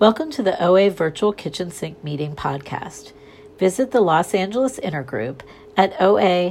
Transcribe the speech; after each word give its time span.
Welcome 0.00 0.32
to 0.32 0.42
the 0.42 0.60
OA 0.60 0.90
Virtual 0.90 1.32
Kitchen 1.32 1.70
Sink 1.70 2.02
Meeting 2.02 2.34
podcast. 2.34 3.12
Visit 3.60 3.92
the 3.92 4.00
Los 4.00 4.34
Angeles 4.34 4.80
Intergroup 4.80 5.42
at 5.76 5.96
oalaig.org 5.98 6.48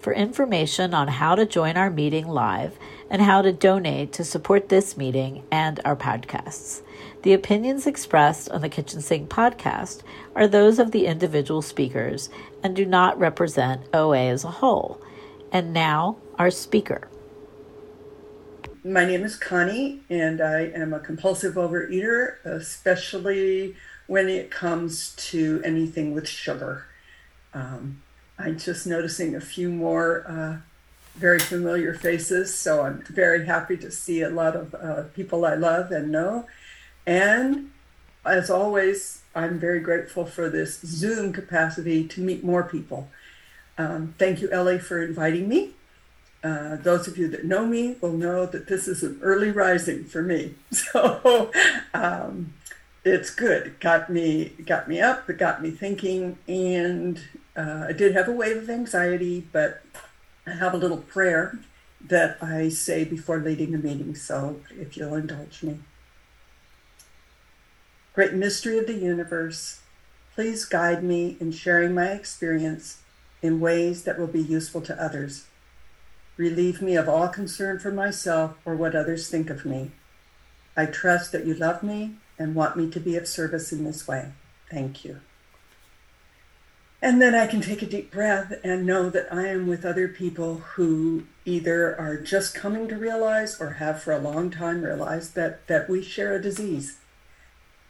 for 0.00 0.14
information 0.14 0.94
on 0.94 1.08
how 1.08 1.34
to 1.34 1.44
join 1.44 1.76
our 1.76 1.90
meeting 1.90 2.26
live 2.26 2.78
and 3.10 3.20
how 3.20 3.42
to 3.42 3.52
donate 3.52 4.14
to 4.14 4.24
support 4.24 4.70
this 4.70 4.96
meeting 4.96 5.44
and 5.50 5.78
our 5.84 5.94
podcasts. 5.94 6.80
The 7.20 7.34
opinions 7.34 7.86
expressed 7.86 8.48
on 8.48 8.62
the 8.62 8.70
Kitchen 8.70 9.02
Sink 9.02 9.28
podcast 9.28 10.00
are 10.34 10.48
those 10.48 10.78
of 10.78 10.90
the 10.90 11.04
individual 11.04 11.60
speakers 11.60 12.30
and 12.62 12.74
do 12.74 12.86
not 12.86 13.18
represent 13.18 13.82
OA 13.92 14.30
as 14.30 14.42
a 14.42 14.52
whole. 14.52 15.02
And 15.52 15.74
now, 15.74 16.16
our 16.38 16.50
speaker. 16.50 17.10
My 18.86 19.04
name 19.04 19.24
is 19.24 19.34
Connie, 19.34 20.02
and 20.08 20.40
I 20.40 20.60
am 20.60 20.94
a 20.94 21.00
compulsive 21.00 21.54
overeater, 21.54 22.36
especially 22.44 23.74
when 24.06 24.28
it 24.28 24.48
comes 24.48 25.12
to 25.30 25.60
anything 25.64 26.14
with 26.14 26.28
sugar. 26.28 26.86
Um, 27.52 28.00
I'm 28.38 28.56
just 28.56 28.86
noticing 28.86 29.34
a 29.34 29.40
few 29.40 29.70
more 29.70 30.24
uh, 30.28 30.58
very 31.16 31.40
familiar 31.40 31.94
faces, 31.94 32.54
so 32.54 32.82
I'm 32.82 33.02
very 33.10 33.46
happy 33.46 33.76
to 33.78 33.90
see 33.90 34.22
a 34.22 34.30
lot 34.30 34.54
of 34.54 34.72
uh, 34.76 35.02
people 35.14 35.44
I 35.44 35.56
love 35.56 35.90
and 35.90 36.12
know. 36.12 36.46
And 37.04 37.72
as 38.24 38.50
always, 38.50 39.22
I'm 39.34 39.58
very 39.58 39.80
grateful 39.80 40.26
for 40.26 40.48
this 40.48 40.80
Zoom 40.82 41.32
capacity 41.32 42.06
to 42.06 42.20
meet 42.20 42.44
more 42.44 42.62
people. 42.62 43.10
Um, 43.78 44.14
thank 44.16 44.40
you, 44.40 44.48
Ellie, 44.52 44.78
for 44.78 45.02
inviting 45.02 45.48
me. 45.48 45.75
Uh, 46.46 46.76
those 46.76 47.08
of 47.08 47.18
you 47.18 47.26
that 47.26 47.44
know 47.44 47.66
me 47.66 47.96
will 48.00 48.12
know 48.12 48.46
that 48.46 48.68
this 48.68 48.86
is 48.86 49.02
an 49.02 49.18
early 49.20 49.50
rising 49.50 50.04
for 50.04 50.22
me. 50.22 50.54
So 50.70 51.50
um, 51.92 52.52
it's 53.04 53.34
good. 53.34 53.66
It 53.66 53.80
got 53.80 54.10
me 54.10 54.52
got 54.64 54.86
me 54.86 55.00
up. 55.00 55.28
It 55.28 55.38
got 55.38 55.60
me 55.60 55.72
thinking, 55.72 56.38
and 56.46 57.20
uh, 57.56 57.86
I 57.88 57.92
did 57.92 58.14
have 58.14 58.28
a 58.28 58.32
wave 58.32 58.58
of 58.58 58.70
anxiety, 58.70 59.48
but 59.50 59.82
I 60.46 60.52
have 60.52 60.72
a 60.72 60.76
little 60.76 60.98
prayer 60.98 61.58
that 62.00 62.38
I 62.40 62.68
say 62.68 63.02
before 63.02 63.38
leading 63.38 63.74
a 63.74 63.78
meeting. 63.78 64.14
So 64.14 64.60
if 64.70 64.96
you'll 64.96 65.14
indulge 65.14 65.64
me. 65.64 65.80
Great 68.14 68.34
mystery 68.34 68.78
of 68.78 68.86
the 68.86 68.94
universe, 68.94 69.80
please 70.34 70.64
guide 70.64 71.02
me 71.02 71.36
in 71.40 71.50
sharing 71.50 71.92
my 71.92 72.10
experience 72.10 73.02
in 73.42 73.58
ways 73.58 74.04
that 74.04 74.18
will 74.18 74.28
be 74.28 74.42
useful 74.42 74.82
to 74.82 75.02
others. 75.02 75.46
Relieve 76.36 76.82
me 76.82 76.96
of 76.96 77.08
all 77.08 77.28
concern 77.28 77.78
for 77.78 77.90
myself 77.90 78.56
or 78.64 78.76
what 78.76 78.94
others 78.94 79.28
think 79.28 79.48
of 79.48 79.64
me. 79.64 79.92
I 80.76 80.86
trust 80.86 81.32
that 81.32 81.46
you 81.46 81.54
love 81.54 81.82
me 81.82 82.16
and 82.38 82.54
want 82.54 82.76
me 82.76 82.90
to 82.90 83.00
be 83.00 83.16
of 83.16 83.26
service 83.26 83.72
in 83.72 83.84
this 83.84 84.06
way. 84.06 84.32
Thank 84.70 85.04
you. 85.04 85.20
And 87.00 87.20
then 87.20 87.34
I 87.34 87.46
can 87.46 87.60
take 87.60 87.82
a 87.82 87.86
deep 87.86 88.10
breath 88.10 88.52
and 88.64 88.86
know 88.86 89.10
that 89.10 89.32
I 89.32 89.48
am 89.48 89.66
with 89.66 89.84
other 89.84 90.08
people 90.08 90.56
who 90.74 91.24
either 91.44 91.98
are 91.98 92.16
just 92.16 92.54
coming 92.54 92.88
to 92.88 92.96
realize 92.96 93.60
or 93.60 93.74
have 93.74 94.02
for 94.02 94.12
a 94.12 94.18
long 94.18 94.50
time 94.50 94.82
realized 94.82 95.34
that, 95.34 95.66
that 95.68 95.88
we 95.88 96.02
share 96.02 96.34
a 96.34 96.42
disease. 96.42 96.98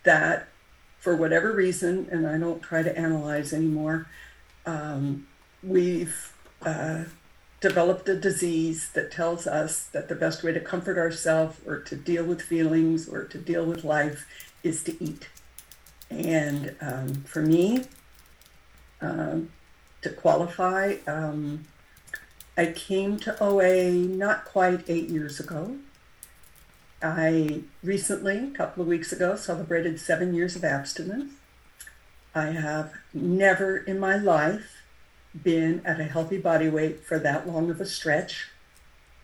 That, 0.02 0.48
for 0.98 1.16
whatever 1.16 1.52
reason, 1.52 2.08
and 2.10 2.26
I 2.26 2.36
don't 2.36 2.62
try 2.62 2.82
to 2.82 2.98
analyze 2.98 3.52
anymore, 3.52 4.08
um, 4.66 5.26
we've 5.62 6.32
uh, 6.62 7.04
developed 7.66 8.08
a 8.08 8.14
disease 8.14 8.90
that 8.94 9.10
tells 9.10 9.44
us 9.44 9.86
that 9.86 10.08
the 10.08 10.14
best 10.14 10.44
way 10.44 10.52
to 10.52 10.60
comfort 10.60 10.96
ourselves 10.96 11.58
or 11.66 11.80
to 11.80 11.96
deal 11.96 12.24
with 12.24 12.40
feelings 12.40 13.08
or 13.08 13.24
to 13.24 13.38
deal 13.38 13.64
with 13.66 13.82
life 13.82 14.24
is 14.62 14.84
to 14.84 15.02
eat. 15.02 15.28
And 16.08 16.76
um, 16.80 17.24
for 17.24 17.42
me, 17.42 17.82
um, 19.00 19.50
to 20.02 20.10
qualify, 20.10 20.96
um, 21.08 21.64
I 22.56 22.66
came 22.66 23.18
to 23.20 23.36
OA 23.42 23.90
not 23.90 24.44
quite 24.44 24.88
eight 24.88 25.08
years 25.08 25.40
ago. 25.40 25.76
I 27.02 27.62
recently, 27.82 28.38
a 28.38 28.56
couple 28.56 28.82
of 28.82 28.88
weeks 28.88 29.10
ago, 29.10 29.34
celebrated 29.34 29.98
seven 29.98 30.34
years 30.34 30.54
of 30.54 30.62
abstinence. 30.62 31.32
I 32.32 32.46
have 32.46 32.92
never 33.12 33.78
in 33.78 33.98
my 33.98 34.16
life 34.16 34.85
been 35.42 35.82
at 35.84 36.00
a 36.00 36.04
healthy 36.04 36.38
body 36.38 36.68
weight 36.68 37.04
for 37.04 37.18
that 37.18 37.46
long 37.48 37.70
of 37.70 37.80
a 37.80 37.86
stretch. 37.86 38.48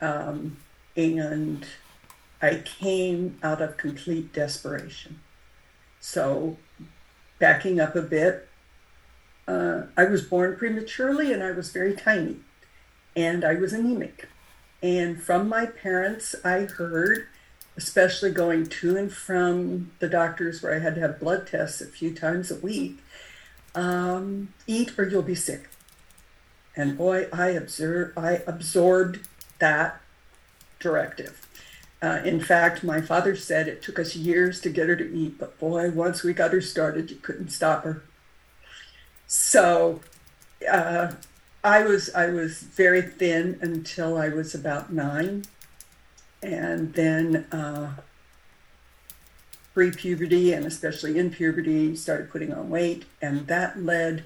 Um, 0.00 0.58
and 0.96 1.66
I 2.40 2.62
came 2.64 3.38
out 3.42 3.62
of 3.62 3.76
complete 3.76 4.32
desperation. 4.32 5.20
So, 6.00 6.56
backing 7.38 7.80
up 7.80 7.94
a 7.94 8.02
bit, 8.02 8.48
uh, 9.46 9.82
I 9.96 10.04
was 10.04 10.22
born 10.22 10.56
prematurely 10.56 11.32
and 11.32 11.42
I 11.42 11.52
was 11.52 11.70
very 11.70 11.94
tiny 11.94 12.36
and 13.14 13.44
I 13.44 13.54
was 13.54 13.72
anemic. 13.72 14.28
And 14.82 15.22
from 15.22 15.48
my 15.48 15.66
parents, 15.66 16.34
I 16.44 16.60
heard, 16.62 17.26
especially 17.76 18.32
going 18.32 18.66
to 18.66 18.96
and 18.96 19.12
from 19.12 19.92
the 20.00 20.08
doctors 20.08 20.62
where 20.62 20.74
I 20.74 20.80
had 20.80 20.96
to 20.96 21.00
have 21.00 21.20
blood 21.20 21.46
tests 21.46 21.80
a 21.80 21.86
few 21.86 22.12
times 22.14 22.50
a 22.50 22.56
week, 22.56 22.98
um, 23.74 24.52
eat 24.66 24.98
or 24.98 25.08
you'll 25.08 25.22
be 25.22 25.34
sick. 25.34 25.68
And 26.76 26.96
boy, 26.96 27.28
I 27.32 27.48
observed, 27.48 28.18
I 28.18 28.42
absorbed 28.46 29.26
that 29.58 30.00
directive. 30.80 31.46
Uh, 32.00 32.20
in 32.24 32.40
fact, 32.40 32.82
my 32.82 33.00
father 33.00 33.36
said 33.36 33.68
it 33.68 33.82
took 33.82 33.98
us 33.98 34.16
years 34.16 34.60
to 34.60 34.70
get 34.70 34.88
her 34.88 34.96
to 34.96 35.14
eat, 35.14 35.38
but 35.38 35.58
boy, 35.60 35.90
once 35.90 36.22
we 36.22 36.32
got 36.32 36.52
her 36.52 36.60
started, 36.60 37.10
you 37.10 37.16
couldn't 37.16 37.50
stop 37.50 37.84
her. 37.84 38.02
So, 39.26 40.00
uh, 40.70 41.12
I 41.64 41.84
was 41.84 42.12
I 42.12 42.26
was 42.26 42.58
very 42.58 43.02
thin 43.02 43.58
until 43.62 44.18
I 44.18 44.30
was 44.30 44.54
about 44.54 44.92
nine, 44.92 45.44
and 46.42 46.92
then 46.94 47.46
uh, 47.52 47.92
pre-puberty 49.72 50.52
and 50.52 50.66
especially 50.66 51.18
in 51.18 51.30
puberty 51.30 51.94
started 51.94 52.30
putting 52.30 52.52
on 52.52 52.68
weight, 52.68 53.04
and 53.20 53.46
that 53.46 53.80
led 53.80 54.24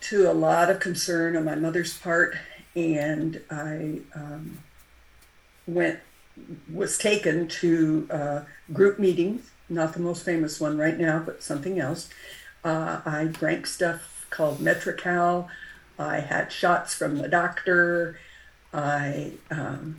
to 0.00 0.30
a 0.30 0.32
lot 0.32 0.70
of 0.70 0.80
concern 0.80 1.36
on 1.36 1.44
my 1.44 1.54
mother's 1.54 1.96
part, 1.98 2.36
and 2.74 3.40
I 3.50 4.00
um, 4.14 4.58
went 5.66 6.00
was 6.72 6.96
taken 6.96 7.48
to 7.48 8.08
uh, 8.10 8.40
group 8.72 8.98
meetings, 8.98 9.50
not 9.68 9.92
the 9.92 10.00
most 10.00 10.24
famous 10.24 10.60
one 10.60 10.78
right 10.78 10.98
now, 10.98 11.18
but 11.18 11.42
something 11.42 11.78
else. 11.78 12.08
Uh, 12.64 13.00
I 13.04 13.24
drank 13.24 13.66
stuff 13.66 14.26
called 14.30 14.60
Metrecal. 14.60 15.48
I 15.98 16.20
had 16.20 16.50
shots 16.50 16.94
from 16.94 17.18
the 17.18 17.28
doctor. 17.28 18.18
I 18.72 19.32
um, 19.50 19.98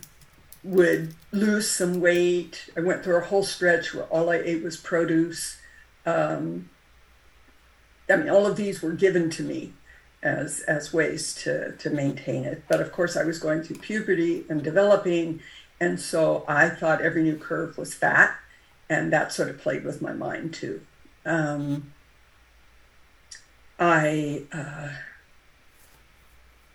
would 0.64 1.14
lose 1.30 1.70
some 1.70 2.00
weight. 2.00 2.70
I 2.76 2.80
went 2.80 3.04
through 3.04 3.16
a 3.16 3.24
whole 3.24 3.44
stretch 3.44 3.94
where 3.94 4.04
all 4.04 4.30
I 4.30 4.36
ate 4.36 4.62
was 4.62 4.76
produce. 4.76 5.58
Um, 6.04 6.70
I 8.10 8.16
mean, 8.16 8.30
all 8.30 8.46
of 8.46 8.56
these 8.56 8.82
were 8.82 8.92
given 8.92 9.30
to 9.30 9.42
me 9.42 9.74
as 10.22 10.60
as 10.60 10.92
ways 10.92 11.34
to 11.34 11.72
to 11.72 11.90
maintain 11.90 12.44
it. 12.44 12.62
But 12.68 12.80
of 12.80 12.92
course, 12.92 13.16
I 13.16 13.24
was 13.24 13.38
going 13.38 13.62
through 13.62 13.78
puberty 13.78 14.44
and 14.48 14.62
developing, 14.62 15.40
and 15.80 16.00
so 16.00 16.44
I 16.46 16.68
thought 16.68 17.00
every 17.00 17.22
new 17.22 17.36
curve 17.36 17.76
was 17.76 17.94
fat, 17.94 18.36
and 18.88 19.12
that 19.12 19.32
sort 19.32 19.48
of 19.48 19.58
played 19.58 19.84
with 19.84 20.00
my 20.00 20.12
mind 20.12 20.54
too. 20.54 20.82
Um, 21.24 21.92
I 23.78 24.44
uh, 24.52 24.90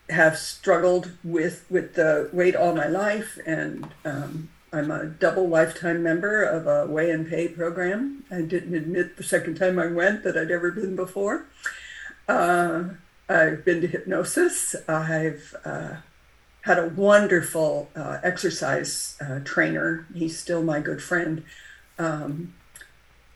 have 0.09 0.38
struggled 0.38 1.12
with 1.24 1.66
with 1.69 1.96
the 1.96 2.30
weight 2.34 2.56
all 2.56 2.75
my 2.75 2.88
life, 2.88 3.38
and 3.46 3.88
um, 4.03 4.50
I'm 4.74 4.91
a 4.91 5.06
double 5.06 5.47
lifetime 5.47 6.03
member 6.03 6.44
of 6.44 6.68
a 6.68 6.86
weigh 6.92 7.12
and 7.12 7.27
pay 7.27 7.48
program. 7.48 8.25
I 8.30 8.42
didn't 8.42 8.75
admit 8.75 9.16
the 9.16 9.24
second 9.24 9.56
time 9.56 9.80
I 9.80 9.88
went 9.88 10.24
that 10.24 10.38
I'd 10.38 10.51
ever 10.51 10.72
been 10.72 10.95
before. 10.95 11.45
Uh, 12.27 12.83
I've 13.29 13.65
been 13.65 13.81
to 13.81 13.88
hypnosis. 13.88 14.75
I've 14.88 15.56
uh, 15.65 15.95
had 16.62 16.79
a 16.79 16.88
wonderful 16.88 17.89
uh, 17.95 18.19
exercise 18.24 19.18
uh, 19.19 19.39
trainer. 19.44 20.07
He's 20.13 20.39
still 20.39 20.63
my 20.63 20.79
good 20.79 21.01
friend. 21.01 21.44
Um, 22.00 22.53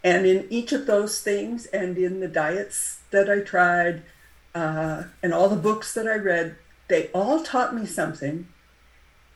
and 0.03 0.25
in 0.25 0.47
each 0.49 0.71
of 0.71 0.85
those 0.85 1.21
things, 1.21 1.65
and 1.67 1.97
in 1.97 2.21
the 2.21 2.27
diets 2.27 3.01
that 3.11 3.29
I 3.29 3.41
tried, 3.41 4.03
uh, 4.55 5.03
and 5.21 5.33
all 5.33 5.49
the 5.49 5.55
books 5.55 5.93
that 5.93 6.07
I 6.07 6.15
read, 6.15 6.55
they 6.87 7.07
all 7.13 7.43
taught 7.43 7.75
me 7.75 7.85
something, 7.85 8.47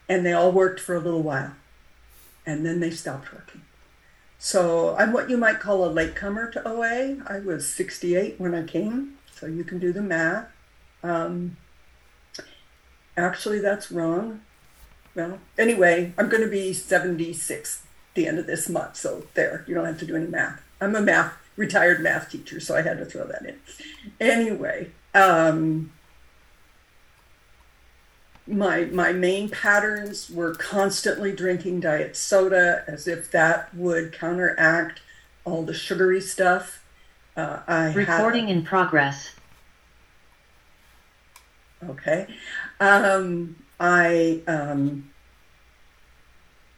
and 0.09 0.25
they 0.25 0.33
all 0.33 0.51
worked 0.51 0.79
for 0.79 0.95
a 0.95 0.99
little 0.99 1.21
while. 1.21 1.53
And 2.45 2.65
then 2.65 2.79
they 2.79 2.91
stopped 2.91 3.33
working. 3.33 3.61
So 4.39 4.95
I'm 4.97 5.11
what 5.11 5.29
you 5.29 5.37
might 5.37 5.59
call 5.59 5.85
a 5.85 5.89
latecomer 5.89 6.51
to 6.51 6.67
OA. 6.67 7.17
I 7.27 7.39
was 7.39 7.71
68 7.71 8.39
when 8.39 8.53
I 8.53 8.63
came. 8.63 9.14
So 9.35 9.47
you 9.47 9.63
can 9.63 9.79
do 9.79 9.91
the 9.91 10.01
math. 10.01 10.47
Um, 11.03 11.57
actually, 13.17 13.59
that's 13.59 13.91
wrong. 13.91 14.41
Well, 15.13 15.39
anyway, 15.57 16.13
I'm 16.17 16.29
going 16.29 16.43
to 16.43 16.49
be 16.49 16.73
76 16.73 17.83
the 18.15 18.27
end 18.27 18.39
of 18.39 18.47
this 18.47 18.67
month. 18.69 18.95
So 18.95 19.27
there, 19.33 19.63
you 19.67 19.75
don't 19.75 19.85
have 19.85 19.99
to 19.99 20.05
do 20.05 20.15
any 20.15 20.27
math. 20.27 20.61
I'm 20.81 20.95
a 20.95 21.01
math 21.01 21.33
retired 21.55 22.01
math 22.01 22.29
teacher, 22.31 22.59
so 22.59 22.75
I 22.75 22.81
had 22.81 22.97
to 22.97 23.05
throw 23.05 23.25
that 23.27 23.45
in. 23.45 23.59
Anyway, 24.19 24.91
um, 25.13 25.91
my 28.47 28.85
my 28.85 29.11
main 29.11 29.49
patterns 29.49 30.29
were 30.29 30.53
constantly 30.53 31.31
drinking 31.31 31.79
diet 31.79 32.15
soda 32.15 32.83
as 32.87 33.07
if 33.07 33.31
that 33.31 33.73
would 33.73 34.13
counteract 34.13 35.01
all 35.45 35.63
the 35.63 35.73
sugary 35.73 36.21
stuff. 36.21 36.83
Uh, 37.35 37.59
I 37.67 37.93
recording 37.93 38.47
had, 38.47 38.57
in 38.57 38.63
progress. 38.63 39.31
Okay, 41.83 42.27
um, 42.79 43.57
I 43.79 44.41
um, 44.47 45.11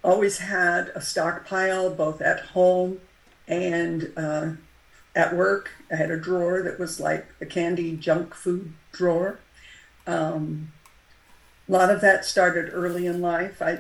always 0.04 0.40
had 0.40 0.92
a 0.96 1.02
stockpile 1.02 1.94
both 1.94 2.22
at 2.22 2.40
home 2.40 3.00
and 3.48 4.12
uh, 4.18 4.50
at 5.16 5.36
work. 5.36 5.72
I 5.92 5.96
had 5.96 6.10
a 6.10 6.18
drawer 6.18 6.64
that 6.64 6.80
was 6.80 7.00
like 7.00 7.28
a 7.40 7.46
candy 7.46 7.96
junk 7.96 8.34
food 8.34 8.74
drawer. 8.92 9.40
Um, 10.08 10.72
a 11.68 11.72
lot 11.72 11.90
of 11.90 12.02
that 12.02 12.24
started 12.24 12.70
early 12.72 13.08
in 13.08 13.22
life. 13.22 13.62
I, 13.62 13.80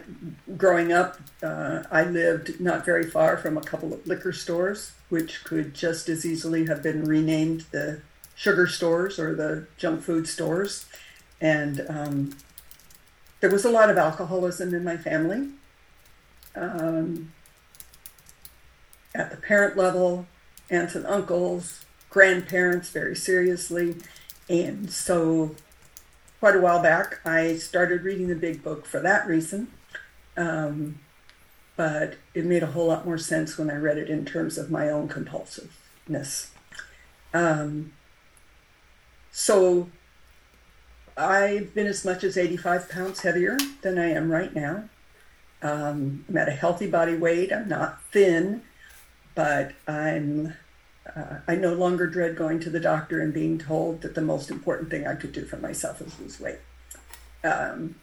growing 0.58 0.92
up, 0.92 1.20
uh, 1.42 1.84
I 1.90 2.04
lived 2.04 2.60
not 2.60 2.86
very 2.86 3.10
far 3.10 3.38
from 3.38 3.58
a 3.58 3.62
couple 3.62 3.94
of 3.94 4.06
liquor 4.06 4.34
stores, 4.34 4.92
which 5.10 5.44
could 5.46 5.74
just 5.74 6.10
as 6.10 6.26
easily 6.26 6.66
have 6.66 6.84
been 6.84 7.06
renamed 7.06 7.62
the 7.72 8.02
sugar 8.36 8.68
stores 8.68 9.18
or 9.18 9.34
the 9.36 9.68
junk 9.78 10.04
food 10.04 10.28
stores. 10.28 10.86
And 11.40 11.86
um, 11.88 12.38
there 13.40 13.50
was 13.50 13.64
a 13.64 13.70
lot 13.70 13.90
of 13.90 13.98
alcoholism 13.98 14.74
in 14.74 14.84
my 14.84 14.98
family. 14.98 15.50
Um, 16.56 17.32
at 19.16 19.32
the 19.32 19.38
parent 19.38 19.78
level, 19.78 20.28
aunts 20.70 20.96
and 20.96 21.06
uncles, 21.06 21.86
grandparents, 22.10 22.90
very 22.90 23.16
seriously. 23.16 23.96
And 24.50 24.92
so 24.92 25.56
quite 26.40 26.56
a 26.56 26.60
while 26.62 26.82
back. 26.82 27.20
I 27.26 27.56
started 27.56 28.04
reading 28.04 28.28
the 28.28 28.36
big 28.36 28.64
book 28.64 28.86
for 28.86 29.00
that 29.00 29.28
reason. 29.28 29.68
Um, 30.36 31.00
but 31.76 32.16
it 32.34 32.44
made 32.44 32.64
a 32.64 32.68
whole 32.68 32.88
lot 32.88 33.06
more 33.06 33.18
sense 33.18 33.58
when 33.58 33.70
I 33.70 33.76
read 33.76 33.98
it 33.98 34.10
in 34.10 34.26
terms 34.26 34.58
of 34.58 34.72
my 34.72 34.90
own 34.90 35.08
compulsiveness. 35.08 36.50
Um, 37.34 37.94
so 39.32 39.90
I've 41.16 41.74
been 41.76 41.88
as 41.88 42.04
much 42.04 42.24
as 42.24 42.38
85 42.38 42.90
pounds 42.90 43.22
heavier 43.22 43.58
than 43.82 44.00
I 44.00 44.12
am 44.12 44.32
right 44.32 44.54
now. 44.54 44.90
Um, 45.62 46.26
I'm 46.28 46.38
at 46.38 46.50
a 46.50 46.52
healthy 46.52 46.88
body 46.88 47.16
weight. 47.16 47.54
I'm 47.54 47.70
not 47.70 48.02
thin, 48.12 48.64
but 49.36 49.74
I'm 49.88 50.54
uh, 51.16 51.40
I 51.48 51.56
no 51.56 51.74
longer 51.74 52.08
dread 52.08 52.36
going 52.36 52.60
to 52.62 52.70
the 52.70 52.80
doctor 52.80 53.22
and 53.22 53.34
being 53.34 53.58
told 53.58 54.02
that 54.02 54.16
the 54.16 54.22
most 54.22 54.50
important 54.50 54.90
thing 54.90 55.08
I 55.08 55.16
could 55.16 55.32
do 55.32 55.46
for 55.46 55.58
myself 55.58 56.02
is 56.02 56.20
lose 56.20 56.40
weight. 56.40 56.60
Um, 57.44 57.96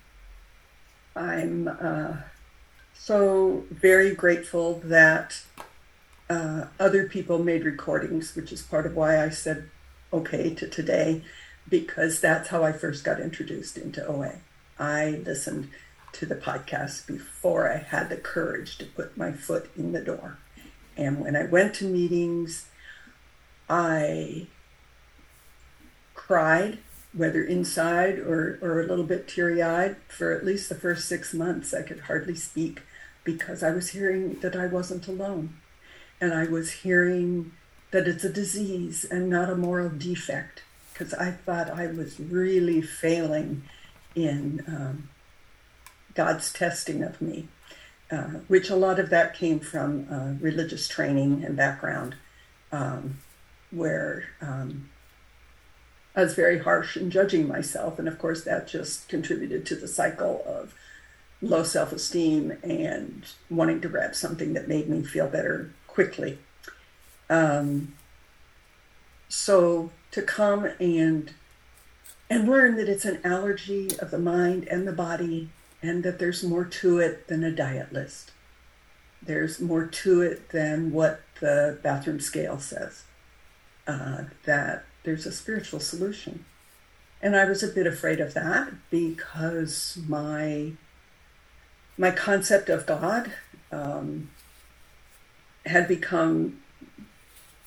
I'm 1.17 1.69
uh, 1.69 2.17
so 2.95 3.65
very 3.71 4.15
grateful 4.15 4.81
that 4.85 5.43
uh, 6.31 6.67
other 6.81 7.09
people 7.09 7.39
made 7.39 7.65
recordings, 7.65 8.35
which 8.35 8.53
is 8.53 8.63
part 8.63 8.87
of 8.87 8.97
why 8.97 9.23
I 9.23 9.29
said 9.29 9.69
okay 10.13 10.55
to 10.55 10.69
today, 10.69 11.23
because 11.69 12.21
that's 12.21 12.49
how 12.49 12.65
I 12.65 12.73
first 12.73 13.05
got 13.05 13.21
introduced 13.21 13.77
into 13.77 14.07
OA. 14.07 14.37
I 14.79 15.23
listened 15.25 15.71
to 16.13 16.27
the 16.27 16.35
podcast 16.35 17.07
before 17.07 17.71
I 17.71 17.79
had 17.79 18.09
the 18.09 18.17
courage 18.17 18.79
to 18.79 18.85
put 18.85 19.17
my 19.17 19.33
foot 19.33 19.71
in 19.77 19.93
the 19.93 20.01
door. 20.01 20.39
And 20.97 21.21
when 21.21 21.37
I 21.37 21.45
went 21.45 21.75
to 21.77 21.85
meetings, 21.85 22.67
I 23.69 24.47
cried, 26.15 26.79
whether 27.13 27.43
inside 27.43 28.19
or, 28.19 28.59
or 28.61 28.81
a 28.81 28.87
little 28.87 29.05
bit 29.05 29.29
teary 29.29 29.63
eyed, 29.63 29.97
for 30.09 30.33
at 30.33 30.45
least 30.45 30.69
the 30.69 30.75
first 30.75 31.09
six 31.09 31.35
months. 31.35 31.75
I 31.75 31.83
could 31.83 32.01
hardly 32.01 32.35
speak 32.35 32.83
because 33.25 33.63
I 33.63 33.71
was 33.71 33.91
hearing 33.91 34.39
that 34.41 34.57
I 34.57 34.67
wasn't 34.67 35.09
alone. 35.09 35.57
And 36.21 36.33
I 36.33 36.45
was 36.45 36.73
hearing 36.73 37.53
that 37.91 38.09
it's 38.09 38.25
a 38.25 38.33
disease 38.33 39.05
and 39.05 39.29
not 39.29 39.51
a 39.51 39.57
moral 39.57 39.89
defect 39.89 40.63
because 40.93 41.13
I 41.15 41.33
thought 41.33 41.71
I 41.71 41.87
was 41.89 42.21
really 42.21 42.81
failing 42.81 43.63
in 44.15 44.65
um, 44.67 45.09
God's 46.15 46.53
testing 46.53 47.03
of 47.03 47.21
me, 47.21 47.49
uh, 48.11 48.41
which 48.49 48.71
a 48.71 48.77
lot 48.77 48.99
of 48.99 49.11
that 49.11 49.35
came 49.35 49.59
from 49.59 50.07
uh, 50.11 50.35
religious 50.41 50.87
training 50.87 51.45
and 51.45 51.57
background. 51.57 52.15
Um, 52.71 53.19
where 53.75 54.25
um, 54.41 54.91
I 56.17 56.23
was 56.23 56.35
very 56.35 56.59
harsh 56.59 56.97
in 56.97 57.11
judging 57.11 57.49
myself. 57.49 57.99
And 57.99 58.07
of 58.07 58.19
course, 58.19 58.45
that 58.45 58.69
just 58.69 59.09
contributed 59.09 59.67
to 59.67 59.77
the 59.77 59.89
cycle 59.89 60.43
of 60.47 60.75
low 61.43 61.63
self 61.63 61.93
esteem 61.93 62.57
and 62.63 63.25
wanting 63.51 63.81
to 63.81 63.89
grab 63.89 64.15
something 64.15 64.53
that 64.55 64.69
made 64.69 64.89
me 64.89 65.03
feel 65.03 65.29
better 65.29 65.73
quickly. 65.87 66.39
Um, 67.29 67.95
so 69.29 69.91
to 70.13 70.23
come 70.23 70.69
and 70.79 71.33
and 72.31 72.49
learn 72.49 72.77
that 72.77 72.89
it's 72.89 73.05
an 73.05 73.21
allergy 73.25 73.91
of 73.99 74.11
the 74.11 74.19
mind 74.19 74.67
and 74.69 74.89
the 74.89 74.93
body 74.93 75.51
and 75.83 76.03
that 76.03 76.19
there's 76.19 76.43
more 76.43 76.65
to 76.65 76.99
it 76.99 77.29
than 77.29 77.45
a 77.45 77.51
diet 77.51 77.93
list. 77.93 78.31
There's 79.23 79.61
more 79.61 79.87
to 79.87 80.23
it 80.23 80.51
than 80.51 80.93
what 80.93 81.21
the 81.41 81.79
bathroom 81.83 82.21
scale 82.21 82.59
says 82.59 83.05
uh, 83.87 84.25
that 84.45 84.85
there's 85.03 85.27
a 85.27 85.33
spiritual 85.33 85.81
solution. 85.81 86.45
And 87.23 87.37
I 87.37 87.45
was 87.45 87.63
a 87.63 87.69
bit 87.69 87.87
afraid 87.87 88.21
of 88.21 88.35
that 88.35 88.73
because 88.91 89.99
my 90.07 90.73
my 91.97 92.11
concept 92.11 92.69
of 92.69 92.87
God 92.87 93.33
um, 93.71 94.31
had 95.65 95.87
become 95.87 96.61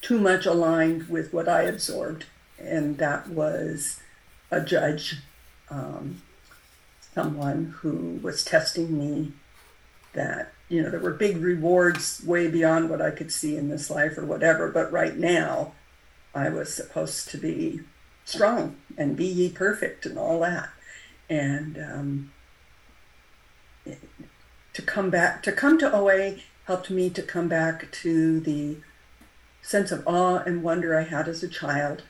too 0.02 0.20
much 0.20 0.46
aligned 0.46 1.10
with 1.10 1.34
what 1.34 1.48
I 1.48 1.64
absorbed, 1.64 2.26
and 2.60 2.98
that 2.98 3.30
was 3.30 4.02
a 4.52 4.62
judge, 4.62 5.18
um, 5.70 6.22
someone 7.16 7.76
who 7.80 8.20
was 8.22 8.44
testing 8.44 8.98
me. 8.98 9.32
That 10.14 10.54
you 10.70 10.84
know 10.84 10.92
there 10.92 11.00
were 11.00 11.14
big 11.14 11.38
rewards 11.38 12.22
way 12.24 12.48
beyond 12.48 12.90
what 12.90 13.02
I 13.02 13.12
could 13.12 13.32
see 13.32 13.56
in 13.56 13.70
this 13.70 13.90
life 13.90 14.18
or 14.18 14.26
whatever, 14.26 14.70
but 14.70 14.92
right 14.92 15.16
now 15.16 15.74
I 16.38 16.50
was 16.50 16.74
supposed 16.74 17.30
to 17.30 17.38
be 17.38 17.82
strong 18.26 18.78
and 18.98 19.16
be 19.16 19.26
ye 19.26 19.50
perfect 19.50 20.06
and 20.06 20.18
all 20.18 20.40
that. 20.42 20.70
And 21.30 21.78
um, 21.78 22.32
to 24.74 24.82
come 24.82 25.10
back, 25.10 25.42
to 25.44 25.52
come 25.52 25.78
to 25.80 25.94
OA 25.94 26.36
helped 26.66 26.90
me 26.90 27.10
to 27.10 27.22
come 27.22 27.48
back 27.48 27.92
to 28.04 28.40
the 28.40 28.78
sense 29.62 29.92
of 29.92 30.08
awe 30.08 30.44
and 30.46 30.64
wonder 30.64 30.98
I 30.98 31.04
had 31.04 31.28
as 31.28 31.44
a 31.44 31.50
child 31.50 32.04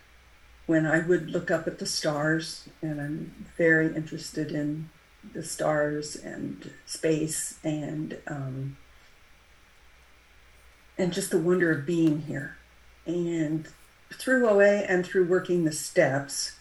when 0.66 0.86
I 0.86 1.00
would 1.00 1.32
look 1.32 1.50
up 1.50 1.66
at 1.66 1.80
the 1.80 1.86
stars, 1.86 2.68
and 2.82 3.00
I'm 3.00 3.46
very 3.58 3.96
interested 3.96 4.52
in 4.52 4.90
the 5.34 5.44
stars 5.44 6.16
and 6.16 6.72
space 6.86 7.58
and 7.64 8.18
um, 8.28 8.78
and 10.98 11.14
just 11.14 11.32
the 11.32 11.40
wonder 11.40 11.72
of 11.72 11.86
being 11.86 12.24
here. 12.24 12.58
And 13.06 13.68
through 14.14 14.48
OA 14.48 14.80
and 14.80 15.06
through 15.06 15.28
working 15.28 15.66
the 15.66 15.72
steps, 15.72 16.58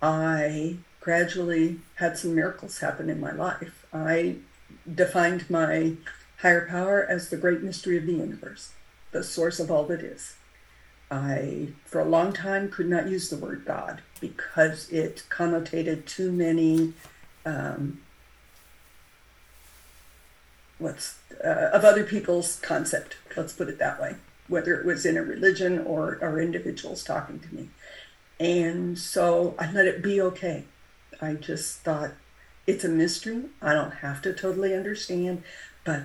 I 0.00 0.76
gradually 1.00 1.80
had 1.96 2.18
some 2.18 2.34
miracles 2.34 2.78
happen 2.78 3.08
in 3.08 3.20
my 3.20 3.32
life. 3.32 3.86
I 3.92 4.36
defined 4.92 5.48
my 5.50 5.94
higher 6.40 6.66
power 6.66 7.04
as 7.04 7.28
the 7.28 7.36
great 7.36 7.62
mystery 7.62 7.96
of 7.96 8.06
the 8.06 8.12
universe, 8.12 8.72
the 9.12 9.22
source 9.22 9.60
of 9.60 9.70
all 9.70 9.84
that 9.84 10.00
is. 10.00 10.34
I, 11.10 11.68
for 11.84 12.00
a 12.00 12.04
long 12.04 12.32
time, 12.32 12.70
could 12.70 12.88
not 12.88 13.08
use 13.08 13.28
the 13.28 13.36
word 13.36 13.64
God 13.66 14.00
because 14.20 14.88
it 14.90 15.24
connotated 15.28 16.06
too 16.06 16.32
many, 16.32 16.94
um, 17.44 18.00
what's, 20.78 21.18
uh, 21.44 21.70
of 21.72 21.84
other 21.84 22.04
people's 22.04 22.58
concept. 22.60 23.16
Let's 23.36 23.52
put 23.52 23.68
it 23.68 23.78
that 23.78 24.00
way 24.00 24.16
whether 24.52 24.78
it 24.78 24.84
was 24.84 25.06
in 25.06 25.16
a 25.16 25.22
religion 25.22 25.78
or, 25.78 26.18
or 26.20 26.38
individuals 26.38 27.02
talking 27.02 27.40
to 27.40 27.54
me. 27.54 27.70
And 28.38 28.98
so 28.98 29.54
I 29.58 29.72
let 29.72 29.86
it 29.86 30.02
be 30.02 30.20
okay. 30.20 30.64
I 31.20 31.34
just 31.34 31.78
thought 31.78 32.12
it's 32.66 32.84
a 32.84 32.88
mystery. 32.88 33.44
I 33.62 33.72
don't 33.72 33.94
have 33.94 34.20
to 34.22 34.34
totally 34.34 34.74
understand, 34.74 35.42
but 35.84 36.02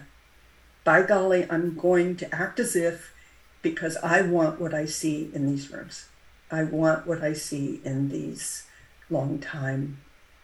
by 0.86 1.01
golly, 1.01 1.46
I'm 1.50 1.75
going 1.75 2.16
to 2.18 2.34
act 2.34 2.60
as 2.60 2.75
if 2.75 3.13
because 3.62 3.98
I 3.98 4.22
want 4.22 4.62
what 4.62 4.74
I 4.74 4.86
see 4.86 5.30
in 5.34 5.46
these 5.46 5.70
rooms. 5.70 6.08
I 6.50 6.63
want 6.63 7.06
what 7.06 7.22
I 7.22 7.34
see 7.34 7.82
in 7.84 8.08
these 8.08 8.66
long 9.10 9.39
time 9.39 10.00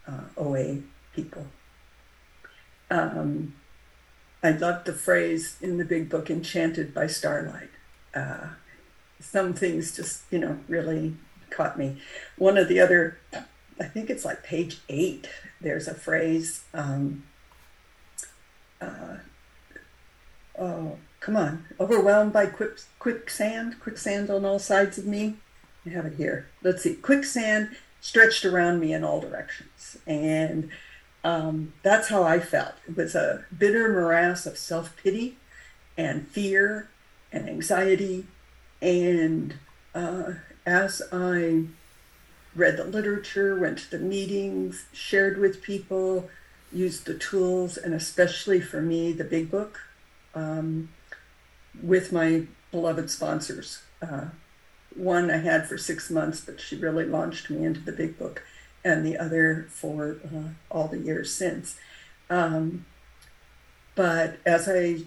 uh, 0.06 0.24
OA 0.36 0.80
people. 1.14 1.46
Um, 2.90 3.54
I 4.42 4.50
love 4.50 4.84
the 4.84 4.92
phrase 4.92 5.56
in 5.62 5.78
the 5.78 5.86
big 5.86 6.10
book, 6.10 6.28
enchanted 6.28 6.92
by 6.92 7.06
starlight. 7.06 7.70
Uh, 8.14 8.48
some 9.20 9.54
things 9.54 9.96
just, 9.96 10.22
you 10.30 10.38
know, 10.38 10.58
really 10.68 11.16
caught 11.50 11.78
me. 11.78 11.98
One 12.36 12.58
of 12.58 12.68
the 12.68 12.80
other, 12.80 13.18
I 13.80 13.84
think 13.84 14.10
it's 14.10 14.24
like 14.24 14.42
page 14.42 14.78
eight, 14.88 15.28
there's 15.60 15.88
a 15.88 15.94
phrase, 15.94 16.64
um, 16.74 17.24
uh, 18.80 19.16
oh, 20.58 20.98
come 21.20 21.36
on, 21.36 21.64
overwhelmed 21.80 22.32
by 22.32 22.46
quick, 22.46 22.80
quicksand, 22.98 23.80
quicksand 23.80 24.30
on 24.30 24.44
all 24.44 24.58
sides 24.58 24.98
of 24.98 25.06
me. 25.06 25.36
I 25.86 25.90
have 25.90 26.06
it 26.06 26.14
here. 26.14 26.48
Let's 26.62 26.82
see, 26.82 26.94
quicksand 26.94 27.76
stretched 28.00 28.44
around 28.44 28.80
me 28.80 28.92
in 28.92 29.02
all 29.02 29.20
directions. 29.20 29.96
And 30.06 30.70
um, 31.24 31.72
that's 31.82 32.08
how 32.08 32.22
I 32.22 32.38
felt. 32.38 32.74
It 32.86 32.96
was 32.96 33.14
a 33.14 33.44
bitter 33.56 33.88
morass 33.88 34.44
of 34.44 34.58
self 34.58 34.94
pity 34.96 35.38
and 35.96 36.28
fear 36.28 36.90
and 37.34 37.48
anxiety. 37.48 38.26
And 38.80 39.54
uh, 39.94 40.34
as 40.64 41.02
I 41.12 41.64
read 42.54 42.76
the 42.76 42.84
literature, 42.84 43.58
went 43.58 43.78
to 43.78 43.90
the 43.90 43.98
meetings, 43.98 44.86
shared 44.92 45.38
with 45.38 45.62
people, 45.62 46.30
used 46.72 47.04
the 47.04 47.18
tools, 47.18 47.76
and 47.76 47.92
especially 47.92 48.60
for 48.60 48.80
me, 48.80 49.12
the 49.12 49.24
big 49.24 49.50
book 49.50 49.80
um, 50.34 50.88
with 51.82 52.12
my 52.12 52.46
beloved 52.70 53.10
sponsors. 53.10 53.82
Uh, 54.00 54.26
one 54.94 55.30
I 55.30 55.38
had 55.38 55.68
for 55.68 55.76
six 55.76 56.10
months, 56.10 56.40
but 56.40 56.60
she 56.60 56.76
really 56.76 57.04
launched 57.04 57.50
me 57.50 57.64
into 57.64 57.80
the 57.80 57.92
big 57.92 58.18
book 58.18 58.42
and 58.84 59.04
the 59.04 59.18
other 59.18 59.66
for 59.70 60.18
uh, 60.24 60.50
all 60.70 60.88
the 60.88 60.98
years 60.98 61.34
since. 61.34 61.76
Um, 62.30 62.84
but 63.94 64.38
as 64.44 64.68
I 64.68 65.02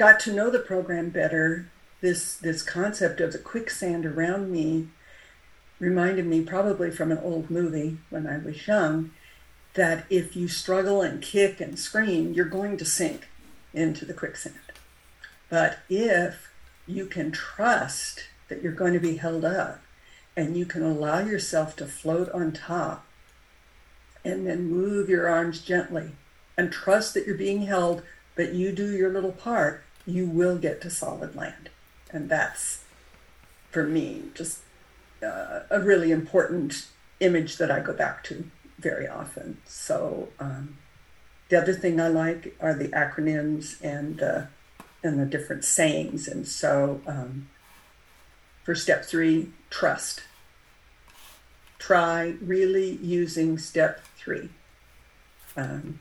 got 0.00 0.18
to 0.18 0.32
know 0.32 0.48
the 0.48 0.58
program 0.58 1.10
better, 1.10 1.70
this 2.00 2.34
this 2.36 2.62
concept 2.62 3.20
of 3.20 3.34
the 3.34 3.38
quicksand 3.38 4.06
around 4.06 4.50
me 4.50 4.88
reminded 5.78 6.24
me 6.24 6.40
probably 6.40 6.90
from 6.90 7.12
an 7.12 7.18
old 7.18 7.50
movie 7.50 7.98
when 8.08 8.26
I 8.26 8.38
was 8.38 8.66
young 8.66 9.10
that 9.74 10.06
if 10.08 10.34
you 10.34 10.48
struggle 10.48 11.02
and 11.02 11.20
kick 11.20 11.60
and 11.60 11.78
scream, 11.78 12.32
you're 12.32 12.46
going 12.46 12.78
to 12.78 12.84
sink 12.86 13.28
into 13.74 14.06
the 14.06 14.14
quicksand. 14.14 14.72
But 15.50 15.80
if 15.90 16.50
you 16.86 17.04
can 17.04 17.30
trust 17.30 18.24
that 18.48 18.62
you're 18.62 18.72
going 18.72 18.94
to 18.94 19.00
be 19.00 19.18
held 19.18 19.44
up 19.44 19.82
and 20.34 20.56
you 20.56 20.64
can 20.64 20.82
allow 20.82 21.18
yourself 21.18 21.76
to 21.76 21.84
float 21.84 22.30
on 22.30 22.52
top 22.52 23.04
and 24.24 24.46
then 24.46 24.70
move 24.70 25.10
your 25.10 25.28
arms 25.28 25.60
gently 25.60 26.12
and 26.56 26.72
trust 26.72 27.12
that 27.12 27.26
you're 27.26 27.36
being 27.36 27.66
held, 27.66 28.02
but 28.34 28.54
you 28.54 28.72
do 28.72 28.96
your 28.96 29.12
little 29.12 29.32
part, 29.32 29.84
you 30.06 30.26
will 30.26 30.58
get 30.58 30.80
to 30.82 30.90
solid 30.90 31.34
land. 31.34 31.70
And 32.10 32.28
that's, 32.28 32.84
for 33.70 33.84
me, 33.84 34.24
just 34.34 34.60
uh, 35.22 35.60
a 35.70 35.80
really 35.80 36.10
important 36.10 36.86
image 37.20 37.58
that 37.58 37.70
I 37.70 37.80
go 37.80 37.92
back 37.92 38.24
to 38.24 38.50
very 38.78 39.06
often. 39.06 39.58
So, 39.66 40.28
um, 40.38 40.78
the 41.48 41.60
other 41.60 41.74
thing 41.74 42.00
I 42.00 42.08
like 42.08 42.56
are 42.60 42.74
the 42.74 42.88
acronyms 42.88 43.82
and 43.82 44.22
uh, 44.22 44.42
and 45.02 45.18
the 45.18 45.26
different 45.26 45.64
sayings. 45.64 46.28
And 46.28 46.46
so, 46.46 47.00
um, 47.06 47.48
for 48.64 48.74
step 48.74 49.04
three, 49.04 49.50
trust 49.68 50.22
try 51.80 52.36
really 52.40 52.98
using 53.02 53.58
step 53.58 54.04
three. 54.16 54.50
Um, 55.56 55.98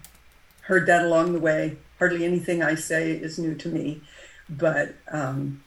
heard 0.69 0.85
that 0.85 1.03
along 1.03 1.33
the 1.33 1.39
way. 1.39 1.77
Hardly 1.97 2.23
anything 2.23 2.63
I 2.63 2.75
say 2.75 3.11
is 3.11 3.37
new 3.37 3.55
to 3.55 3.67
me, 3.67 4.01
but 4.47 4.93
um, 5.11 5.63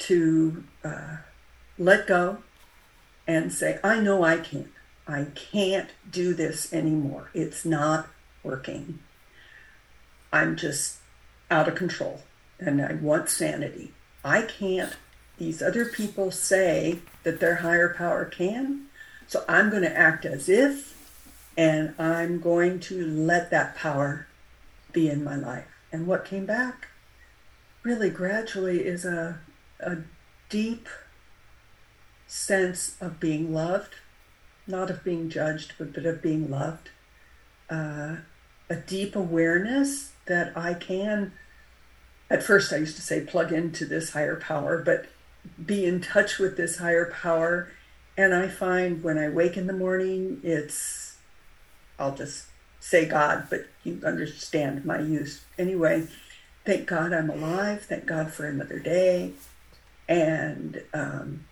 to 0.00 0.64
uh, 0.84 1.18
let 1.78 2.06
go 2.06 2.38
and 3.26 3.52
say, 3.52 3.78
I 3.82 4.00
know 4.00 4.22
I 4.22 4.36
can't. 4.38 4.72
I 5.08 5.28
can't 5.36 5.90
do 6.10 6.34
this 6.34 6.72
anymore. 6.72 7.30
It's 7.32 7.64
not 7.64 8.08
working. 8.42 8.98
I'm 10.32 10.56
just 10.56 10.98
out 11.48 11.68
of 11.68 11.76
control 11.76 12.22
and 12.58 12.82
I 12.82 12.94
want 12.94 13.30
sanity. 13.30 13.94
I 14.24 14.42
can't 14.42 14.96
these 15.38 15.62
other 15.62 15.84
people 15.84 16.30
say 16.30 17.00
that 17.22 17.40
their 17.40 17.56
higher 17.56 17.92
power 17.92 18.24
can. 18.24 18.86
So 19.26 19.44
I'm 19.48 19.70
going 19.70 19.82
to 19.82 19.96
act 19.96 20.24
as 20.24 20.48
if, 20.48 20.95
and 21.56 21.94
I'm 21.98 22.40
going 22.40 22.80
to 22.80 23.06
let 23.06 23.50
that 23.50 23.76
power 23.76 24.26
be 24.92 25.08
in 25.08 25.24
my 25.24 25.36
life. 25.36 25.66
And 25.92 26.06
what 26.06 26.24
came 26.24 26.46
back 26.46 26.88
really 27.82 28.10
gradually 28.10 28.80
is 28.80 29.04
a, 29.04 29.38
a 29.80 29.98
deep 30.48 30.88
sense 32.26 32.96
of 33.00 33.20
being 33.20 33.54
loved, 33.54 33.94
not 34.66 34.90
of 34.90 35.04
being 35.04 35.30
judged, 35.30 35.74
but, 35.78 35.94
but 35.94 36.04
of 36.04 36.20
being 36.20 36.50
loved. 36.50 36.90
Uh, 37.70 38.16
a 38.68 38.76
deep 38.76 39.14
awareness 39.14 40.12
that 40.26 40.56
I 40.56 40.74
can, 40.74 41.32
at 42.28 42.42
first 42.42 42.72
I 42.72 42.78
used 42.78 42.96
to 42.96 43.02
say 43.02 43.20
plug 43.20 43.52
into 43.52 43.84
this 43.84 44.10
higher 44.10 44.36
power, 44.36 44.82
but 44.82 45.06
be 45.64 45.86
in 45.86 46.00
touch 46.00 46.38
with 46.38 46.56
this 46.56 46.78
higher 46.78 47.10
power. 47.10 47.70
And 48.16 48.34
I 48.34 48.48
find 48.48 49.04
when 49.04 49.18
I 49.18 49.28
wake 49.28 49.56
in 49.56 49.68
the 49.68 49.72
morning, 49.72 50.40
it's, 50.42 51.05
I'll 51.98 52.14
just 52.14 52.46
say 52.80 53.06
God, 53.06 53.46
but 53.50 53.66
you 53.84 54.00
understand 54.04 54.84
my 54.84 55.00
use. 55.00 55.44
Anyway, 55.58 56.06
thank 56.64 56.86
God 56.86 57.12
I'm 57.12 57.30
alive. 57.30 57.82
Thank 57.82 58.06
God 58.06 58.32
for 58.32 58.46
another 58.46 58.78
day. 58.78 59.32
And 60.08 60.82
um, 60.94 61.44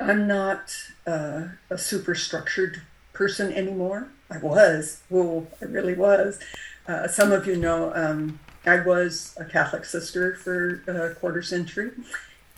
I'm 0.00 0.26
not 0.26 0.74
uh, 1.06 1.48
a 1.70 1.78
super 1.78 2.14
structured 2.14 2.82
person 3.12 3.52
anymore. 3.52 4.08
I 4.30 4.38
was. 4.38 5.02
Whoa, 5.08 5.46
I 5.60 5.66
really 5.66 5.94
was. 5.94 6.38
Uh, 6.86 7.06
some 7.06 7.32
of 7.32 7.46
you 7.46 7.56
know 7.56 7.92
um, 7.94 8.40
I 8.64 8.80
was 8.80 9.36
a 9.38 9.44
Catholic 9.44 9.84
sister 9.84 10.34
for 10.36 10.82
a 10.86 11.14
quarter 11.14 11.42
century 11.42 11.90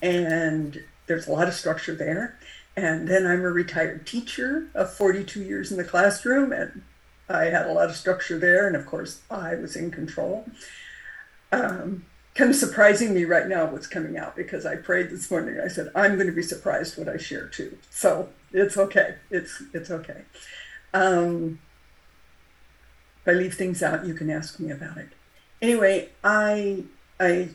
and 0.03 0.83
there's 1.07 1.27
a 1.27 1.33
lot 1.33 1.49
of 1.49 1.55
structure 1.55 1.95
there. 1.95 2.39
And 2.77 3.09
then 3.09 3.27
I'm 3.27 3.43
a 3.43 3.50
retired 3.50 4.07
teacher 4.07 4.69
of 4.75 4.93
42 4.93 5.43
years 5.43 5.71
in 5.71 5.77
the 5.77 5.85
classroom, 5.85 6.53
and 6.53 6.83
I 7.29 7.45
had 7.47 7.67
a 7.67 7.73
lot 7.73 7.91
of 7.91 7.97
structure 7.97 8.39
there, 8.39 8.67
and 8.67 8.77
of 8.77 8.87
course, 8.87 9.21
I 9.31 9.55
was 9.55 9.77
in 9.77 9.91
control. 9.91 10.47
Um, 11.53 12.07
kind 12.35 12.50
of 12.50 12.57
surprising 12.57 13.12
me 13.12 13.25
right 13.25 13.49
now 13.49 13.67
what's 13.67 13.87
coming 13.87 14.17
out 14.17 14.37
because 14.37 14.65
I 14.65 14.77
prayed 14.77 15.11
this 15.11 15.31
morning. 15.31 15.61
I 15.62 15.69
said, 15.69 15.91
I'm 15.95 16.15
going 16.15 16.29
to 16.29 16.33
be 16.33 16.43
surprised 16.43 16.97
what 16.97 17.09
I 17.09 17.17
share 17.17 17.47
too. 17.47 17.77
So 17.91 18.29
it's 18.53 18.77
okay. 18.77 19.17
It's 19.31 19.62
it's 19.75 19.91
okay. 19.91 20.23
Um, 20.95 21.59
if 23.23 23.29
I 23.29 23.33
leave 23.33 23.55
things 23.55 23.83
out, 23.83 24.07
you 24.07 24.15
can 24.15 24.31
ask 24.31 24.59
me 24.59 24.71
about 24.71 24.97
it. 24.97 25.11
Anyway, 25.61 26.11
I 26.25 26.85
I 27.19 27.50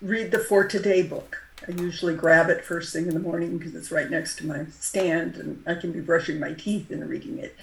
read 0.00 0.30
the 0.30 0.38
For 0.38 0.64
Today 0.64 1.02
book 1.02 1.43
I 1.66 1.72
usually 1.72 2.14
grab 2.14 2.50
it 2.50 2.64
first 2.64 2.92
thing 2.92 3.06
in 3.06 3.14
the 3.14 3.20
morning 3.20 3.58
because 3.58 3.74
it's 3.74 3.90
right 3.90 4.10
next 4.10 4.36
to 4.38 4.46
my 4.46 4.66
stand 4.78 5.36
and 5.36 5.62
I 5.66 5.74
can 5.74 5.92
be 5.92 6.00
brushing 6.00 6.38
my 6.38 6.52
teeth 6.52 6.90
and 6.90 7.08
reading 7.08 7.38
it. 7.38 7.56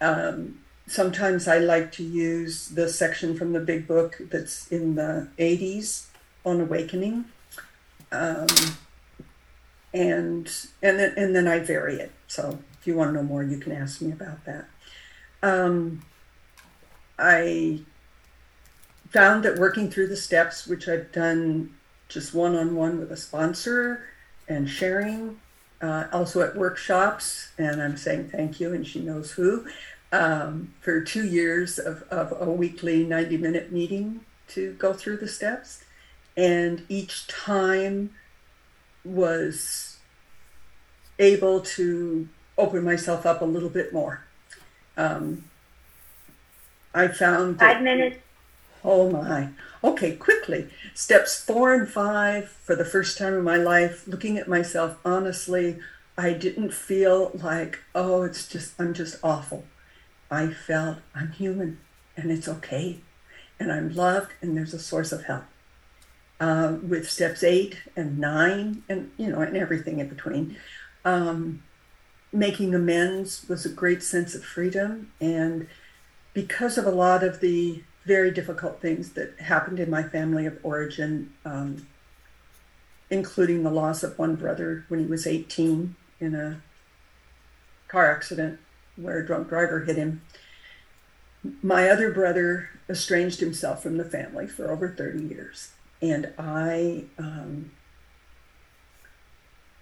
Um, 0.00 0.60
sometimes 0.86 1.48
I 1.48 1.58
like 1.58 1.92
to 1.92 2.02
use 2.02 2.68
the 2.68 2.88
section 2.88 3.36
from 3.36 3.52
the 3.52 3.60
big 3.60 3.86
book 3.86 4.20
that's 4.30 4.68
in 4.68 4.96
the 4.96 5.28
80s 5.38 6.06
on 6.44 6.60
awakening. 6.60 7.26
Um, 8.10 8.46
and 9.94 10.50
and 10.82 10.98
then, 10.98 11.14
and 11.16 11.34
then 11.34 11.48
I 11.48 11.60
vary 11.60 11.96
it. 11.96 12.12
So 12.26 12.58
if 12.78 12.86
you 12.86 12.94
want 12.94 13.10
to 13.10 13.14
know 13.14 13.22
more, 13.22 13.42
you 13.42 13.58
can 13.58 13.72
ask 13.72 14.00
me 14.00 14.12
about 14.12 14.44
that. 14.44 14.66
Um, 15.42 16.04
I 17.18 17.80
found 19.10 19.44
that 19.44 19.58
working 19.58 19.90
through 19.90 20.08
the 20.08 20.16
steps, 20.16 20.66
which 20.66 20.88
I've 20.88 21.10
done 21.12 21.74
just 22.08 22.34
one 22.34 22.54
on 22.56 22.74
one 22.74 22.98
with 22.98 23.12
a 23.12 23.16
sponsor 23.16 24.04
and 24.48 24.68
sharing. 24.68 25.40
Uh, 25.80 26.08
also 26.12 26.40
at 26.40 26.56
workshops, 26.56 27.52
and 27.56 27.80
I'm 27.80 27.96
saying 27.96 28.30
thank 28.30 28.58
you, 28.58 28.74
and 28.74 28.84
she 28.84 28.98
knows 28.98 29.30
who, 29.30 29.64
um, 30.10 30.74
for 30.80 31.02
two 31.02 31.24
years 31.24 31.78
of, 31.78 32.02
of 32.10 32.34
a 32.40 32.50
weekly 32.50 33.04
90 33.04 33.36
minute 33.36 33.70
meeting 33.70 34.22
to 34.48 34.72
go 34.72 34.92
through 34.92 35.18
the 35.18 35.28
steps. 35.28 35.84
And 36.36 36.84
each 36.88 37.28
time 37.28 38.10
was 39.04 39.98
able 41.18 41.60
to 41.60 42.28
open 42.56 42.84
myself 42.84 43.26
up 43.26 43.40
a 43.40 43.44
little 43.44 43.68
bit 43.68 43.92
more. 43.92 44.24
Um, 44.96 45.44
I 46.94 47.08
found 47.08 47.58
five 47.58 47.82
minutes. 47.82 48.18
Oh 48.84 49.10
my. 49.10 49.48
Okay, 49.82 50.16
quickly. 50.16 50.68
Steps 50.94 51.40
four 51.40 51.72
and 51.72 51.88
five, 51.88 52.48
for 52.48 52.74
the 52.74 52.84
first 52.84 53.16
time 53.16 53.34
in 53.34 53.44
my 53.44 53.56
life, 53.56 54.06
looking 54.08 54.36
at 54.36 54.48
myself 54.48 54.98
honestly, 55.04 55.78
I 56.16 56.32
didn't 56.32 56.74
feel 56.74 57.30
like, 57.34 57.78
oh, 57.94 58.22
it's 58.22 58.48
just, 58.48 58.74
I'm 58.80 58.92
just 58.92 59.16
awful. 59.22 59.64
I 60.30 60.48
felt 60.48 60.98
I'm 61.14 61.32
human 61.32 61.78
and 62.16 62.30
it's 62.30 62.48
okay. 62.48 63.00
And 63.60 63.72
I'm 63.72 63.94
loved, 63.94 64.32
and 64.40 64.56
there's 64.56 64.74
a 64.74 64.78
source 64.78 65.12
of 65.12 65.24
help. 65.24 65.44
Uh, 66.40 66.76
with 66.82 67.10
steps 67.10 67.42
eight 67.42 67.78
and 67.96 68.18
nine, 68.18 68.84
and 68.88 69.10
you 69.16 69.28
know, 69.28 69.40
and 69.40 69.56
everything 69.56 69.98
in 69.98 70.08
between, 70.08 70.56
um, 71.04 71.62
making 72.32 72.72
amends 72.72 73.44
was 73.48 73.66
a 73.66 73.70
great 73.70 74.02
sense 74.02 74.36
of 74.36 74.44
freedom. 74.44 75.10
And 75.20 75.66
because 76.34 76.78
of 76.78 76.86
a 76.86 76.92
lot 76.92 77.24
of 77.24 77.40
the 77.40 77.82
very 78.08 78.30
difficult 78.30 78.80
things 78.80 79.12
that 79.12 79.38
happened 79.38 79.78
in 79.78 79.90
my 79.90 80.02
family 80.02 80.46
of 80.46 80.58
origin, 80.62 81.30
um, 81.44 81.86
including 83.10 83.62
the 83.62 83.70
loss 83.70 84.02
of 84.02 84.18
one 84.18 84.34
brother 84.34 84.86
when 84.88 84.98
he 84.98 85.06
was 85.06 85.26
18 85.26 85.94
in 86.18 86.34
a 86.34 86.62
car 87.86 88.10
accident 88.10 88.58
where 88.96 89.18
a 89.18 89.26
drunk 89.26 89.50
driver 89.50 89.80
hit 89.80 89.96
him. 89.96 90.22
My 91.62 91.90
other 91.90 92.10
brother 92.10 92.70
estranged 92.88 93.40
himself 93.40 93.82
from 93.82 93.98
the 93.98 94.04
family 94.04 94.46
for 94.46 94.70
over 94.70 94.88
30 94.88 95.22
years. 95.22 95.72
And 96.00 96.32
I, 96.38 97.04
um, 97.18 97.72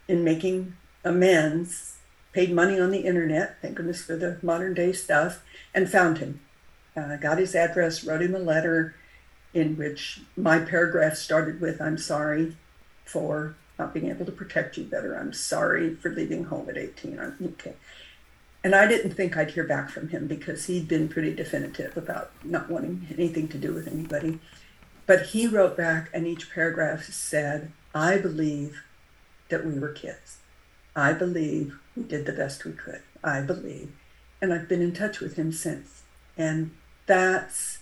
in 0.08 0.24
making 0.24 0.74
amends, 1.04 1.96
paid 2.32 2.52
money 2.52 2.80
on 2.80 2.90
the 2.90 3.06
internet, 3.06 3.56
thank 3.62 3.76
goodness 3.76 4.02
for 4.02 4.16
the 4.16 4.38
modern 4.42 4.74
day 4.74 4.92
stuff, 4.92 5.42
and 5.72 5.88
found 5.88 6.18
him. 6.18 6.40
Uh, 6.96 7.16
got 7.16 7.38
his 7.38 7.54
address, 7.54 8.04
wrote 8.04 8.22
him 8.22 8.34
a 8.34 8.38
letter 8.38 8.94
in 9.52 9.76
which 9.76 10.20
my 10.36 10.58
paragraph 10.58 11.16
started 11.16 11.60
with, 11.60 11.80
I'm 11.80 11.98
sorry 11.98 12.56
for 13.04 13.54
not 13.78 13.92
being 13.92 14.08
able 14.08 14.26
to 14.26 14.32
protect 14.32 14.76
you 14.76 14.84
better. 14.84 15.14
I'm 15.14 15.32
sorry 15.32 15.94
for 15.94 16.10
leaving 16.10 16.44
home 16.44 16.68
at 16.68 16.78
18. 16.78 17.18
I'm 17.18 17.36
okay. 17.60 17.74
And 18.64 18.74
I 18.74 18.86
didn't 18.86 19.12
think 19.12 19.36
I'd 19.36 19.50
hear 19.52 19.64
back 19.64 19.90
from 19.90 20.08
him 20.08 20.26
because 20.26 20.66
he'd 20.66 20.88
been 20.88 21.08
pretty 21.08 21.34
definitive 21.34 21.96
about 21.96 22.32
not 22.42 22.70
wanting 22.70 23.06
anything 23.12 23.48
to 23.48 23.58
do 23.58 23.72
with 23.72 23.86
anybody. 23.86 24.40
But 25.06 25.26
he 25.26 25.46
wrote 25.46 25.76
back, 25.76 26.10
and 26.12 26.26
each 26.26 26.50
paragraph 26.50 27.04
said, 27.04 27.70
I 27.94 28.18
believe 28.18 28.82
that 29.50 29.64
we 29.64 29.78
were 29.78 29.92
kids. 29.92 30.38
I 30.96 31.12
believe 31.12 31.78
we 31.96 32.02
did 32.02 32.26
the 32.26 32.32
best 32.32 32.64
we 32.64 32.72
could. 32.72 33.02
I 33.22 33.40
believe. 33.40 33.92
And 34.40 34.52
I've 34.52 34.68
been 34.68 34.82
in 34.82 34.92
touch 34.92 35.20
with 35.20 35.36
him 35.36 35.52
since. 35.52 36.02
And 36.36 36.72
that's 37.06 37.78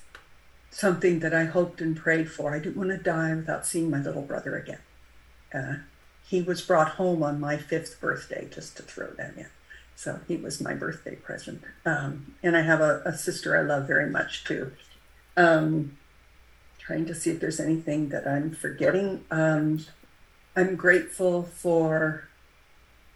something 0.70 1.20
that 1.20 1.34
I 1.34 1.44
hoped 1.44 1.80
and 1.80 1.96
prayed 1.96 2.30
for. 2.30 2.54
I 2.54 2.58
didn't 2.58 2.76
want 2.76 2.90
to 2.90 2.96
die 2.96 3.34
without 3.34 3.66
seeing 3.66 3.90
my 3.90 3.98
little 3.98 4.22
brother 4.22 4.56
again. 4.56 4.80
Uh, 5.52 5.74
he 6.26 6.42
was 6.42 6.62
brought 6.62 6.92
home 6.92 7.22
on 7.22 7.40
my 7.40 7.56
fifth 7.56 8.00
birthday, 8.00 8.48
just 8.52 8.76
to 8.76 8.82
throw 8.82 9.08
that 9.16 9.36
in. 9.36 9.46
So 9.96 10.20
he 10.26 10.36
was 10.36 10.60
my 10.60 10.74
birthday 10.74 11.14
present. 11.14 11.62
Um, 11.86 12.34
and 12.42 12.56
I 12.56 12.62
have 12.62 12.80
a, 12.80 13.02
a, 13.04 13.16
sister 13.16 13.56
I 13.56 13.62
love 13.62 13.86
very 13.86 14.10
much 14.10 14.44
too. 14.44 14.72
Um, 15.36 15.96
trying 16.78 17.06
to 17.06 17.14
see 17.14 17.30
if 17.30 17.40
there's 17.40 17.60
anything 17.60 18.08
that 18.08 18.26
I'm 18.26 18.50
forgetting. 18.50 19.24
Um, 19.30 19.86
I'm 20.56 20.74
grateful 20.76 21.44
for 21.44 22.28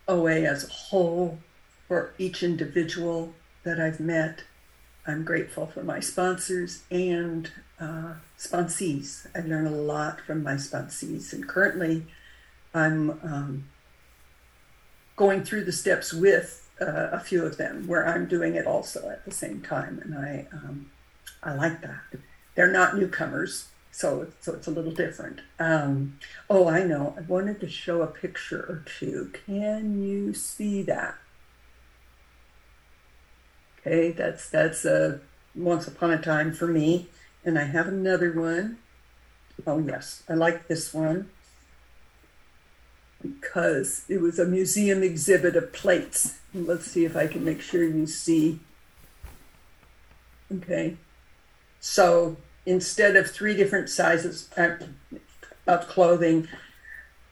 OA 0.07 0.43
as 0.43 0.65
a 0.65 0.73
whole, 0.73 1.39
for 1.87 2.13
each 2.19 2.43
individual 2.43 3.35
that 3.65 3.81
I've 3.81 4.01
met. 4.01 4.45
I'm 5.09 5.25
grateful 5.25 5.67
for 5.67 5.83
my 5.83 6.01
sponsors 6.01 6.83
and 6.91 7.51
uh, 7.81 8.15
sponsees. 8.39 9.27
I 9.35 9.41
learn 9.41 9.67
a 9.67 9.71
lot 9.71 10.21
from 10.21 10.43
my 10.43 10.55
sponsees, 10.55 11.33
and 11.33 11.49
currently 11.49 12.07
I'm 12.75 13.11
um, 13.23 13.65
going 15.17 15.45
through 15.45 15.65
the 15.65 15.73
steps 15.73 16.13
with 16.13 16.69
uh, 16.79 17.09
a 17.11 17.21
few 17.21 17.43
of 17.45 17.57
them 17.57 17.87
where 17.87 18.07
I'm 18.07 18.27
doing 18.27 18.55
it 18.55 18.67
also 18.67 19.09
at 19.09 19.25
the 19.25 19.31
same 19.31 19.63
time, 19.63 19.99
and 20.05 20.15
I 20.15 20.47
um, 20.53 20.91
I 21.43 21.55
like 21.55 21.81
that. 21.81 22.21
They're 22.55 22.71
not 22.71 22.95
newcomers, 22.95 23.69
so 23.91 24.27
so 24.41 24.53
it's 24.53 24.67
a 24.67 24.71
little 24.71 24.93
different. 24.93 25.41
Um, 25.59 26.19
oh, 26.51 26.69
I 26.69 26.85
know. 26.85 27.15
I 27.17 27.23
wanted 27.23 27.61
to 27.61 27.69
show 27.71 28.03
a 28.03 28.07
picture 28.09 28.61
or 28.61 28.85
two. 28.99 29.33
Can 29.47 30.03
you 30.03 30.35
see 30.35 30.83
that? 30.83 31.17
Okay, 33.89 34.11
that's 34.11 34.51
that's 34.51 34.85
a 34.85 35.19
once 35.55 35.89
upon 35.89 36.11
a 36.11 36.21
time 36.21 36.53
for 36.53 36.67
me, 36.67 37.09
and 37.43 37.59
I 37.59 37.65
have 37.65 37.89
another 37.89 38.31
one. 38.39 38.77
Oh 39.67 39.79
yes, 39.79 40.23
I 40.29 40.35
like 40.35 40.69
this 40.69 40.93
one 40.93 41.31
because 43.23 44.05
it 44.07 44.21
was 44.21 44.39
a 44.39 44.45
museum 44.45 45.03
exhibit 45.03 45.57
of 45.57 45.73
plates. 45.73 46.39
Let's 46.53 46.85
see 46.85 47.07
if 47.07 47.17
I 47.17 47.29
can 47.29 47.47
make 47.47 47.63
sure 47.63 47.83
you 47.83 48.07
see. 48.07 48.61
Okay. 50.53 50.99
So 51.81 52.37
instead 52.67 53.17
of 53.17 53.31
three 53.31 53.57
different 53.57 53.89
sizes 53.89 54.51
of 55.67 55.89
clothing, 55.89 56.47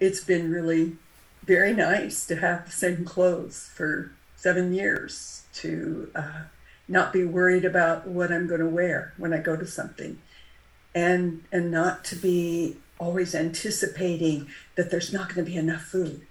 it's 0.01 0.25
been 0.25 0.51
really 0.51 0.97
very 1.45 1.75
nice 1.75 2.27
to 2.29 2.37
have 2.37 2.65
the 2.65 2.73
same 2.73 3.05
clothes 3.05 3.71
for 3.75 4.16
seven 4.37 4.73
years, 4.73 5.45
to 5.55 6.11
uh, 6.15 6.43
not 6.89 7.13
be 7.13 7.25
worried 7.25 7.65
about 7.65 8.07
what 8.07 8.31
I'm 8.31 8.47
going 8.47 8.61
to 8.61 8.69
wear 8.69 9.15
when 9.17 9.33
I 9.33 9.39
go 9.39 9.57
to 9.57 9.67
something, 9.67 10.19
and 10.95 11.45
and 11.51 11.71
not 11.71 12.05
to 12.07 12.17
be 12.17 12.77
always 12.99 13.35
anticipating 13.35 14.49
that 14.77 14.91
there's 14.91 15.13
not 15.13 15.29
going 15.29 15.45
to 15.45 15.51
be 15.51 15.57
enough 15.57 15.83
food 15.83 16.27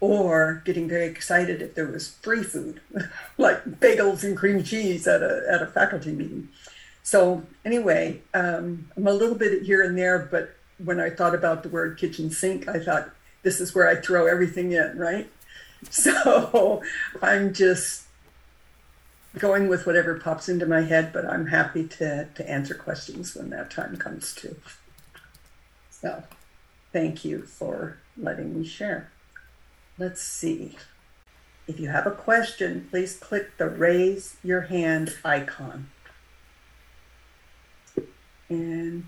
or 0.00 0.62
getting 0.66 0.88
very 0.88 1.06
excited 1.06 1.62
if 1.62 1.74
there 1.74 1.86
was 1.86 2.10
free 2.16 2.42
food 2.42 2.80
like 3.38 3.64
bagels 3.80 4.22
and 4.22 4.36
cream 4.36 4.62
cheese 4.62 5.06
at 5.06 5.22
a, 5.22 5.42
at 5.50 5.62
a 5.62 5.66
faculty 5.66 6.12
meeting. 6.12 6.48
So 7.02 7.42
anyway 7.64 8.20
um, 8.34 8.88
i'm 8.96 9.06
a 9.06 9.12
little 9.12 9.34
bit 9.34 9.62
here 9.62 9.82
and 9.82 9.96
there 9.96 10.18
but 10.18 10.54
when 10.78 11.00
i 11.00 11.10
thought 11.10 11.34
about 11.34 11.62
the 11.62 11.68
word 11.68 11.96
kitchen 11.98 12.30
sink 12.30 12.68
i 12.68 12.78
thought 12.78 13.10
this 13.42 13.60
is 13.60 13.74
where 13.74 13.88
i 13.88 13.94
throw 13.94 14.26
everything 14.26 14.72
in 14.72 14.98
right 14.98 15.30
so 15.90 16.82
i'm 17.22 17.52
just 17.52 18.04
going 19.38 19.68
with 19.68 19.84
whatever 19.86 20.18
pops 20.18 20.48
into 20.48 20.66
my 20.66 20.82
head 20.82 21.12
but 21.12 21.24
i'm 21.26 21.46
happy 21.46 21.86
to, 21.86 22.28
to 22.34 22.48
answer 22.48 22.74
questions 22.74 23.34
when 23.34 23.50
that 23.50 23.70
time 23.70 23.96
comes 23.96 24.34
too 24.34 24.54
so 25.90 26.22
thank 26.92 27.24
you 27.24 27.42
for 27.42 27.96
letting 28.16 28.58
me 28.58 28.66
share. 28.66 29.10
Let's 29.98 30.20
see. 30.20 30.76
If 31.66 31.80
you 31.80 31.88
have 31.88 32.06
a 32.06 32.10
question, 32.10 32.88
please 32.90 33.16
click 33.16 33.56
the 33.56 33.68
raise 33.68 34.36
your 34.44 34.62
hand 34.62 35.16
icon. 35.24 35.90
And 38.48 39.06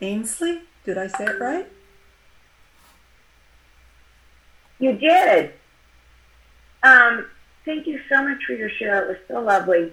Ainsley, 0.00 0.62
did 0.84 0.98
I 0.98 1.06
say 1.06 1.24
it 1.24 1.40
right? 1.40 1.66
You 4.82 4.94
did. 4.94 5.52
Um, 6.82 7.26
thank 7.64 7.86
you 7.86 8.00
so 8.08 8.20
much 8.28 8.42
for 8.44 8.54
your 8.54 8.68
share. 8.68 9.04
It 9.04 9.08
was 9.10 9.18
so 9.28 9.40
lovely. 9.40 9.92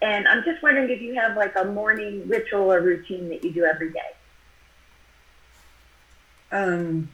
And 0.00 0.26
I'm 0.26 0.42
just 0.44 0.62
wondering 0.62 0.88
if 0.88 1.02
you 1.02 1.14
have 1.16 1.36
like 1.36 1.54
a 1.56 1.66
morning 1.66 2.26
ritual 2.26 2.72
or 2.72 2.80
routine 2.80 3.28
that 3.28 3.44
you 3.44 3.52
do 3.52 3.64
every 3.66 3.92
day. 3.92 3.98
Um, 6.50 7.10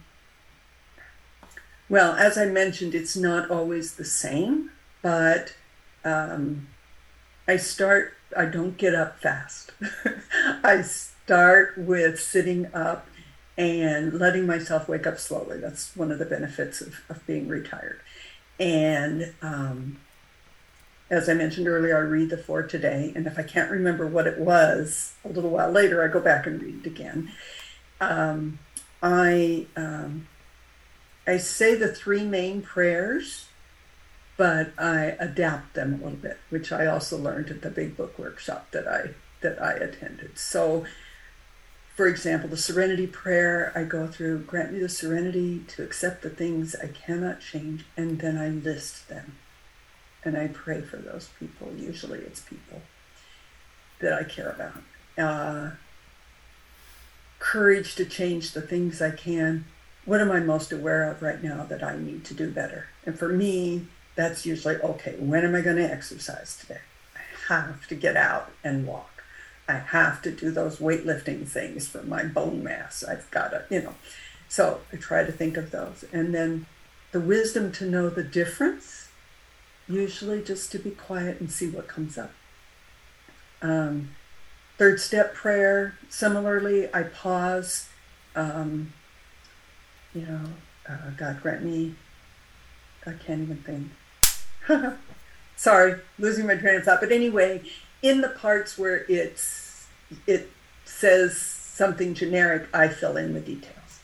well, 1.89 2.13
as 2.13 2.37
I 2.37 2.45
mentioned, 2.45 2.95
it's 2.95 3.17
not 3.17 3.51
always 3.51 3.95
the 3.95 4.05
same, 4.05 4.71
but 5.01 5.53
um, 6.05 6.69
I 7.45 7.57
start, 7.57 8.13
I 8.37 8.45
don't 8.45 8.77
get 8.77 8.95
up 8.95 9.19
fast. 9.19 9.73
I 10.63 10.81
start 10.81 11.77
with 11.77 12.21
sitting 12.21 12.73
up 12.73 13.05
and 13.57 14.13
letting 14.13 14.45
myself 14.45 14.87
wake 14.87 15.07
up 15.07 15.19
slowly. 15.19 15.59
That's 15.59 15.95
one 15.95 16.11
of 16.11 16.19
the 16.19 16.25
benefits 16.25 16.81
of, 16.81 17.01
of 17.09 17.25
being 17.25 17.47
retired. 17.47 18.01
And 18.59 19.33
um, 19.41 19.97
as 21.09 21.29
I 21.29 21.33
mentioned 21.33 21.67
earlier, 21.67 21.97
I 21.97 22.01
read 22.01 22.29
the 22.29 22.37
For 22.37 22.63
Today, 22.63 23.11
and 23.15 23.25
if 23.27 23.39
I 23.39 23.43
can't 23.43 23.71
remember 23.71 24.05
what 24.05 24.27
it 24.27 24.39
was 24.39 25.13
a 25.23 25.29
little 25.29 25.49
while 25.51 25.71
later, 25.71 26.03
I 26.03 26.07
go 26.11 26.19
back 26.19 26.45
and 26.45 26.61
read 26.61 26.85
it 26.85 26.87
again. 26.87 27.31
Um, 28.01 28.59
I 29.01 29.67
um, 29.75 30.27
I 31.25 31.37
say 31.37 31.75
the 31.75 31.93
three 31.93 32.23
main 32.23 32.61
prayers, 32.61 33.47
but 34.37 34.71
I 34.77 35.15
adapt 35.19 35.75
them 35.75 35.93
a 35.93 35.97
little 35.97 36.11
bit, 36.19 36.37
which 36.49 36.71
I 36.71 36.85
also 36.85 37.17
learned 37.17 37.49
at 37.49 37.61
the 37.61 37.69
Big 37.69 37.95
Book 37.95 38.17
workshop 38.17 38.71
that 38.71 38.87
I 38.87 39.11
that 39.41 39.61
I 39.61 39.73
attended. 39.73 40.37
So, 40.37 40.85
for 41.97 42.07
example, 42.07 42.47
the 42.47 42.57
Serenity 42.57 43.07
Prayer, 43.07 43.73
I 43.75 43.83
go 43.83 44.05
through, 44.07 44.43
grant 44.43 44.71
me 44.71 44.79
the 44.79 44.87
serenity 44.87 45.63
to 45.69 45.83
accept 45.83 46.21
the 46.21 46.29
things 46.29 46.75
I 46.75 46.87
cannot 46.87 47.41
change, 47.41 47.85
and 47.97 48.19
then 48.19 48.37
I 48.37 48.49
list 48.49 49.09
them 49.09 49.35
and 50.23 50.37
I 50.37 50.47
pray 50.47 50.81
for 50.81 50.97
those 50.97 51.29
people. 51.39 51.71
Usually 51.75 52.19
it's 52.19 52.41
people 52.41 52.81
that 53.99 54.13
I 54.13 54.23
care 54.23 54.49
about. 54.49 54.83
Uh, 55.17 55.71
courage 57.39 57.95
to 57.95 58.05
change 58.05 58.51
the 58.51 58.61
things 58.61 59.01
I 59.01 59.11
can. 59.11 59.65
What 60.05 60.21
am 60.21 60.31
I 60.31 60.39
most 60.39 60.71
aware 60.71 61.09
of 61.09 61.23
right 61.23 61.41
now 61.41 61.63
that 61.63 61.83
I 61.83 61.97
need 61.97 62.25
to 62.25 62.33
do 62.33 62.51
better? 62.51 62.87
And 63.05 63.17
for 63.17 63.29
me, 63.29 63.87
that's 64.15 64.45
usually 64.45 64.75
okay, 64.75 65.15
when 65.17 65.43
am 65.43 65.55
I 65.55 65.61
going 65.61 65.77
to 65.77 65.91
exercise 65.91 66.57
today? 66.59 66.81
I 67.15 67.53
have 67.53 67.87
to 67.87 67.95
get 67.95 68.15
out 68.15 68.51
and 68.63 68.85
walk. 68.85 69.16
I 69.67 69.73
have 69.73 70.21
to 70.21 70.31
do 70.31 70.51
those 70.51 70.77
weightlifting 70.77 71.47
things 71.47 71.87
for 71.87 72.01
my 72.03 72.23
bone 72.23 72.63
mass. 72.63 73.03
I've 73.03 73.29
got 73.31 73.49
to, 73.49 73.65
you 73.69 73.81
know. 73.81 73.95
So 74.49 74.81
I 74.93 74.97
try 74.97 75.23
to 75.23 75.31
think 75.31 75.57
of 75.57 75.71
those. 75.71 76.05
And 76.13 76.33
then 76.33 76.65
the 77.11 77.19
wisdom 77.19 77.71
to 77.73 77.85
know 77.85 78.09
the 78.09 78.23
difference, 78.23 79.09
usually 79.87 80.41
just 80.41 80.71
to 80.71 80.79
be 80.79 80.91
quiet 80.91 81.39
and 81.39 81.51
see 81.51 81.69
what 81.69 81.87
comes 81.87 82.17
up. 82.17 82.31
Um, 83.61 84.11
third 84.77 84.99
step 84.99 85.33
prayer, 85.33 85.97
similarly, 86.09 86.87
I 86.93 87.03
pause. 87.03 87.89
Um, 88.35 88.93
you 90.13 90.21
know, 90.21 90.41
uh, 90.87 91.09
God 91.17 91.41
grant 91.41 91.63
me, 91.63 91.95
I 93.05 93.13
can't 93.13 93.41
even 93.41 93.57
think. 93.57 93.89
Sorry, 95.55 95.95
losing 96.19 96.45
my 96.45 96.55
train 96.55 96.75
of 96.75 96.83
thought. 96.83 97.01
But 97.01 97.11
anyway, 97.11 97.63
in 98.01 98.21
the 98.21 98.29
parts 98.29 98.77
where 98.77 99.05
it's 99.09 99.87
it 100.25 100.49
says 100.85 101.37
something 101.37 102.13
generic, 102.13 102.67
I 102.73 102.87
fill 102.87 103.17
in 103.17 103.33
the 103.33 103.39
details 103.39 103.99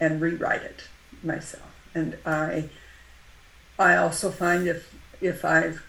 and 0.00 0.20
rewrite 0.20 0.62
it 0.62 0.88
myself. 1.22 1.70
And 1.94 2.18
I 2.24 2.68
I 3.78 3.96
also 3.96 4.30
find 4.30 4.66
if 4.66 4.94
if 5.20 5.44
I've 5.44 5.82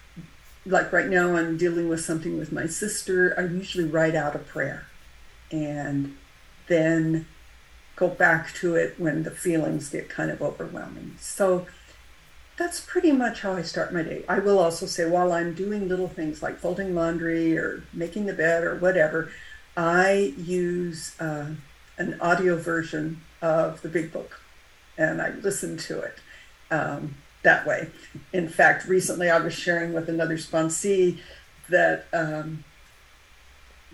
like 0.65 0.91
right 0.91 1.07
now 1.07 1.35
I'm 1.35 1.57
dealing 1.57 1.89
with 1.89 2.01
something 2.01 2.37
with 2.37 2.51
my 2.51 2.67
sister, 2.67 3.33
I 3.37 3.41
usually 3.41 3.85
write 3.85 4.15
out 4.15 4.35
a 4.35 4.39
prayer 4.39 4.85
and 5.51 6.17
then 6.67 7.25
go 7.95 8.07
back 8.09 8.53
to 8.55 8.75
it 8.75 8.95
when 8.99 9.23
the 9.23 9.31
feelings 9.31 9.89
get 9.89 10.09
kind 10.09 10.29
of 10.29 10.41
overwhelming. 10.41 11.15
So 11.19 11.65
that's 12.57 12.81
pretty 12.81 13.11
much 13.11 13.41
how 13.41 13.53
I 13.53 13.61
start 13.61 13.93
my 13.93 14.01
day. 14.01 14.23
I 14.27 14.39
will 14.39 14.57
also 14.57 14.87
say 14.87 15.07
while 15.07 15.31
I'm 15.31 15.53
doing 15.53 15.87
little 15.87 16.07
things 16.07 16.41
like 16.41 16.57
folding 16.57 16.95
laundry 16.95 17.57
or 17.57 17.83
making 17.93 18.25
the 18.25 18.33
bed 18.33 18.63
or 18.63 18.75
whatever, 18.75 19.31
I 19.75 20.33
use 20.37 21.15
uh, 21.19 21.51
an 21.97 22.19
audio 22.19 22.57
version 22.57 23.21
of 23.41 23.81
the 23.83 23.89
big 23.89 24.11
book 24.11 24.41
and 24.97 25.21
I 25.21 25.29
listen 25.29 25.77
to 25.77 25.99
it 26.01 26.17
um, 26.71 27.15
that 27.43 27.67
way. 27.67 27.89
In 28.33 28.49
fact, 28.49 28.87
recently 28.87 29.29
I 29.29 29.37
was 29.37 29.53
sharing 29.53 29.93
with 29.93 30.09
another 30.09 30.37
sponsee 30.37 31.19
that 31.69 32.05
um, 32.11 32.63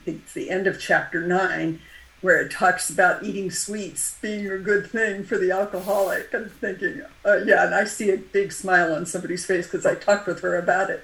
it's 0.05 0.33
the 0.33 0.49
end 0.49 0.67
of 0.67 0.79
chapter 0.79 1.27
nine 1.27 1.81
where 2.23 2.41
it 2.41 2.49
talks 2.49 2.89
about 2.89 3.21
eating 3.21 3.51
sweets 3.51 4.17
being 4.21 4.49
a 4.49 4.57
good 4.57 4.89
thing 4.89 5.25
for 5.25 5.37
the 5.37 5.51
alcoholic 5.51 6.33
and 6.33 6.49
thinking, 6.49 7.03
uh, 7.25 7.39
yeah, 7.45 7.65
and 7.65 7.75
I 7.75 7.83
see 7.83 8.11
a 8.11 8.17
big 8.17 8.53
smile 8.53 8.95
on 8.95 9.05
somebody's 9.05 9.45
face 9.45 9.67
because 9.67 9.85
I 9.85 9.95
talked 9.95 10.25
with 10.25 10.39
her 10.39 10.55
about 10.55 10.89
it. 10.89 11.03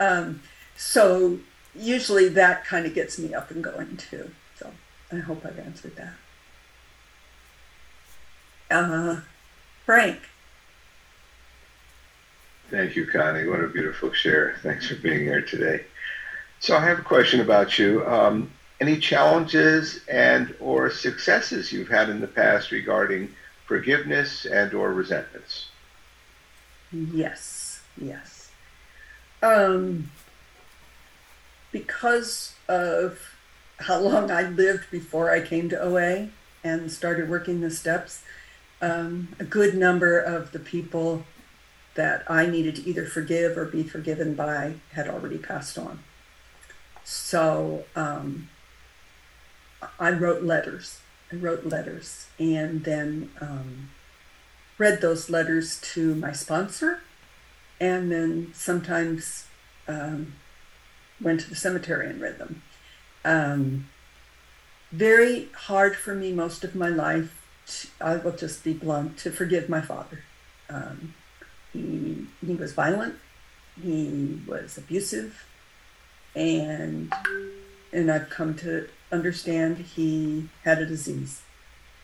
Um, 0.00 0.40
so 0.74 1.38
usually 1.74 2.30
that 2.30 2.64
kind 2.64 2.86
of 2.86 2.94
gets 2.94 3.18
me 3.18 3.34
up 3.34 3.50
and 3.50 3.62
going 3.62 3.98
too. 3.98 4.30
So 4.58 4.70
I 5.12 5.16
hope 5.16 5.44
I've 5.44 5.58
answered 5.58 5.96
that. 5.96 6.14
Uh, 8.70 9.20
Frank. 9.84 10.18
Thank 12.70 12.96
you, 12.96 13.06
Connie. 13.06 13.46
What 13.46 13.60
a 13.60 13.68
beautiful 13.68 14.14
share. 14.14 14.56
Thanks 14.62 14.88
for 14.88 14.94
being 14.94 15.20
here 15.20 15.42
today. 15.42 15.84
So 16.60 16.74
I 16.74 16.80
have 16.80 17.00
a 17.00 17.02
question 17.02 17.40
about 17.40 17.78
you. 17.78 18.02
Um, 18.06 18.50
any 18.80 18.98
challenges 18.98 20.00
and 20.08 20.54
or 20.60 20.90
successes 20.90 21.72
you've 21.72 21.88
had 21.88 22.08
in 22.08 22.20
the 22.20 22.26
past 22.26 22.70
regarding 22.70 23.34
forgiveness 23.66 24.44
and 24.44 24.74
or 24.74 24.92
resentments? 24.92 25.68
Yes, 26.92 27.80
yes. 28.00 28.50
Um, 29.42 30.10
because 31.72 32.54
of 32.68 33.18
how 33.78 34.00
long 34.00 34.30
I 34.30 34.42
lived 34.42 34.90
before 34.90 35.30
I 35.30 35.40
came 35.40 35.68
to 35.70 35.80
OA 35.80 36.28
and 36.62 36.90
started 36.90 37.28
working 37.28 37.60
the 37.60 37.70
steps, 37.70 38.22
um, 38.80 39.28
a 39.38 39.44
good 39.44 39.74
number 39.74 40.18
of 40.18 40.52
the 40.52 40.58
people 40.58 41.24
that 41.94 42.28
I 42.30 42.46
needed 42.46 42.76
to 42.76 42.88
either 42.88 43.06
forgive 43.06 43.56
or 43.56 43.64
be 43.66 43.82
forgiven 43.82 44.34
by 44.34 44.74
had 44.92 45.08
already 45.08 45.38
passed 45.38 45.78
on. 45.78 46.00
So 47.04 47.84
um, 47.94 48.48
I 49.98 50.10
wrote 50.10 50.42
letters. 50.42 51.00
I 51.32 51.36
wrote 51.36 51.66
letters 51.66 52.26
and 52.38 52.84
then 52.84 53.30
um, 53.40 53.90
read 54.78 55.00
those 55.00 55.30
letters 55.30 55.80
to 55.80 56.14
my 56.14 56.32
sponsor, 56.32 57.00
and 57.80 58.10
then 58.10 58.52
sometimes 58.54 59.46
um, 59.88 60.34
went 61.20 61.40
to 61.40 61.50
the 61.50 61.56
cemetery 61.56 62.08
and 62.08 62.20
read 62.20 62.38
them. 62.38 62.62
Um, 63.24 63.88
very 64.92 65.48
hard 65.54 65.96
for 65.96 66.14
me 66.14 66.32
most 66.32 66.64
of 66.64 66.74
my 66.74 66.88
life. 66.88 67.40
To, 67.66 67.88
I 68.00 68.16
will 68.16 68.36
just 68.36 68.62
be 68.62 68.74
blunt 68.74 69.16
to 69.18 69.30
forgive 69.30 69.68
my 69.68 69.80
father. 69.80 70.20
Um, 70.68 71.14
he 71.72 72.26
he 72.44 72.54
was 72.54 72.72
violent. 72.72 73.16
He 73.82 74.40
was 74.46 74.78
abusive, 74.78 75.46
and 76.34 77.12
and 77.92 78.10
I've 78.10 78.28
come 78.30 78.54
to 78.56 78.88
understand 79.14 79.78
he 79.78 80.48
had 80.64 80.78
a 80.78 80.86
disease. 80.86 81.42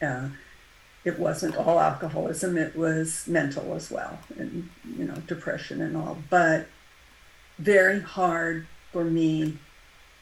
Uh, 0.00 0.28
it 1.04 1.18
wasn't 1.18 1.56
all 1.56 1.80
alcoholism; 1.80 2.56
it 2.56 2.76
was 2.76 3.26
mental 3.26 3.74
as 3.74 3.90
well, 3.90 4.18
and 4.38 4.70
you 4.96 5.04
know, 5.04 5.16
depression 5.26 5.80
and 5.80 5.96
all. 5.96 6.18
But 6.30 6.68
very 7.58 8.00
hard 8.00 8.66
for 8.92 9.04
me 9.04 9.58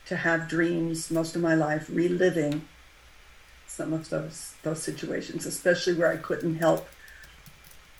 to 0.07 0.17
have 0.17 0.47
dreams 0.47 1.11
most 1.11 1.35
of 1.35 1.41
my 1.41 1.55
life 1.55 1.87
reliving 1.89 2.67
some 3.67 3.93
of 3.93 4.09
those 4.09 4.53
those 4.63 4.81
situations, 4.81 5.45
especially 5.45 5.93
where 5.93 6.11
I 6.11 6.17
couldn't 6.17 6.55
help 6.55 6.87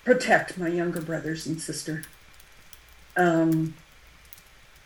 protect 0.03 0.57
my 0.57 0.67
younger 0.67 1.01
brothers 1.01 1.45
and 1.45 1.61
sister. 1.61 2.03
Um, 3.15 3.75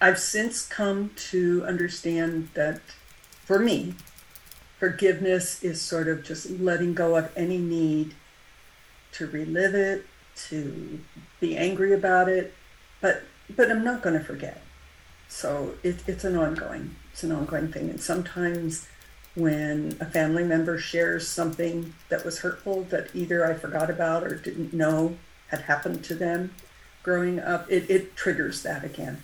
I've 0.01 0.19
since 0.19 0.67
come 0.67 1.11
to 1.31 1.63
understand 1.65 2.49
that 2.55 2.81
for 3.45 3.59
me, 3.59 3.95
forgiveness 4.79 5.63
is 5.63 5.81
sort 5.81 6.07
of 6.07 6.23
just 6.23 6.49
letting 6.49 6.93
go 6.93 7.15
of 7.15 7.31
any 7.35 7.57
need 7.57 8.15
to 9.13 9.27
relive 9.27 9.75
it, 9.75 10.05
to 10.35 10.99
be 11.39 11.55
angry 11.55 11.93
about 11.93 12.27
it, 12.27 12.53
but 13.01 13.23
but 13.55 13.69
I'm 13.69 13.83
not 13.83 14.01
going 14.01 14.17
to 14.17 14.23
forget. 14.23 14.61
So 15.27 15.75
it, 15.83 16.03
it's 16.07 16.23
an 16.23 16.35
ongoing, 16.35 16.95
it's 17.11 17.23
an 17.23 17.31
ongoing 17.31 17.71
thing. 17.71 17.89
And 17.89 18.01
sometimes 18.01 18.87
when 19.35 19.97
a 19.99 20.05
family 20.05 20.43
member 20.43 20.77
shares 20.77 21.27
something 21.27 21.93
that 22.09 22.23
was 22.23 22.39
hurtful 22.39 22.83
that 22.83 23.09
either 23.15 23.45
I 23.45 23.55
forgot 23.55 23.89
about 23.89 24.23
or 24.23 24.35
didn't 24.35 24.73
know 24.73 25.17
had 25.47 25.61
happened 25.61 26.03
to 26.05 26.15
them 26.15 26.53
growing 27.01 27.39
up, 27.39 27.69
it, 27.69 27.89
it 27.89 28.15
triggers 28.15 28.63
that 28.63 28.83
again. 28.83 29.23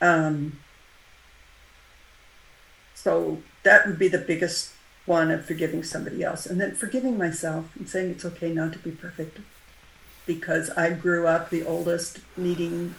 Um, 0.00 0.58
so 3.02 3.38
that 3.62 3.86
would 3.86 3.98
be 3.98 4.08
the 4.08 4.18
biggest 4.18 4.72
one 5.06 5.30
of 5.30 5.46
forgiving 5.46 5.82
somebody 5.82 6.22
else. 6.22 6.44
And 6.44 6.60
then 6.60 6.74
forgiving 6.74 7.16
myself 7.16 7.74
and 7.76 7.88
saying 7.88 8.10
it's 8.10 8.24
okay 8.26 8.52
not 8.52 8.74
to 8.74 8.78
be 8.78 8.90
perfect. 8.90 9.38
Because 10.26 10.68
I 10.70 10.90
grew 10.90 11.26
up 11.26 11.48
the 11.48 11.64
oldest, 11.64 12.20
needing 12.36 12.94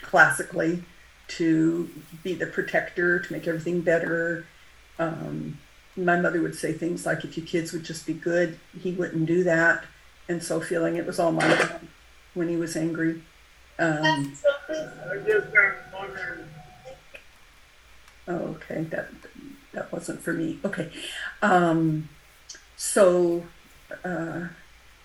classically 0.00 0.84
to 1.28 1.90
be 2.22 2.34
the 2.34 2.46
protector, 2.46 3.18
to 3.18 3.32
make 3.32 3.46
everything 3.46 3.82
better. 3.82 4.46
Um, 4.98 5.58
my 5.96 6.18
mother 6.18 6.40
would 6.40 6.54
say 6.54 6.72
things 6.72 7.04
like, 7.04 7.22
if 7.24 7.36
your 7.36 7.46
kids 7.46 7.72
would 7.72 7.84
just 7.84 8.06
be 8.06 8.14
good, 8.14 8.58
he 8.80 8.92
wouldn't 8.92 9.26
do 9.26 9.44
that. 9.44 9.84
And 10.28 10.42
so 10.42 10.60
feeling 10.60 10.96
it 10.96 11.06
was 11.06 11.18
all 11.18 11.30
my 11.30 11.56
fault 11.56 11.82
when 12.32 12.48
he 12.48 12.56
was 12.56 12.74
angry. 12.74 13.22
Um, 13.78 14.34
oh, 18.28 18.56
okay, 18.56 18.84
that 18.84 19.10
that 19.72 19.92
wasn't 19.92 20.20
for 20.20 20.32
me. 20.32 20.58
Okay, 20.64 20.90
um, 21.40 22.08
so 22.76 23.44
uh, 24.04 24.48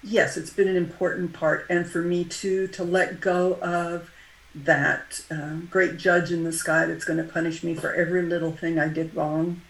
yes, 0.04 0.38
it's 0.38 0.52
been 0.52 0.68
an 0.68 0.76
important 0.76 1.34
part, 1.34 1.66
and 1.70 1.88
for 1.88 2.02
me 2.02 2.24
too 2.24 2.68
to 2.68 2.84
let 2.84 3.20
go 3.20 3.56
of 3.56 4.12
that 4.56 5.22
um, 5.30 5.68
great 5.70 5.98
judge 5.98 6.32
in 6.32 6.44
the 6.44 6.52
sky 6.52 6.86
that's 6.86 7.06
going 7.06 7.18
to 7.18 7.32
punish 7.32 7.64
me 7.64 7.76
for 7.76 7.94
every 7.94 8.24
little 8.24 8.52
thing 8.52 8.80
I 8.80 8.88
did 8.88 9.14
wrong, 9.16 9.62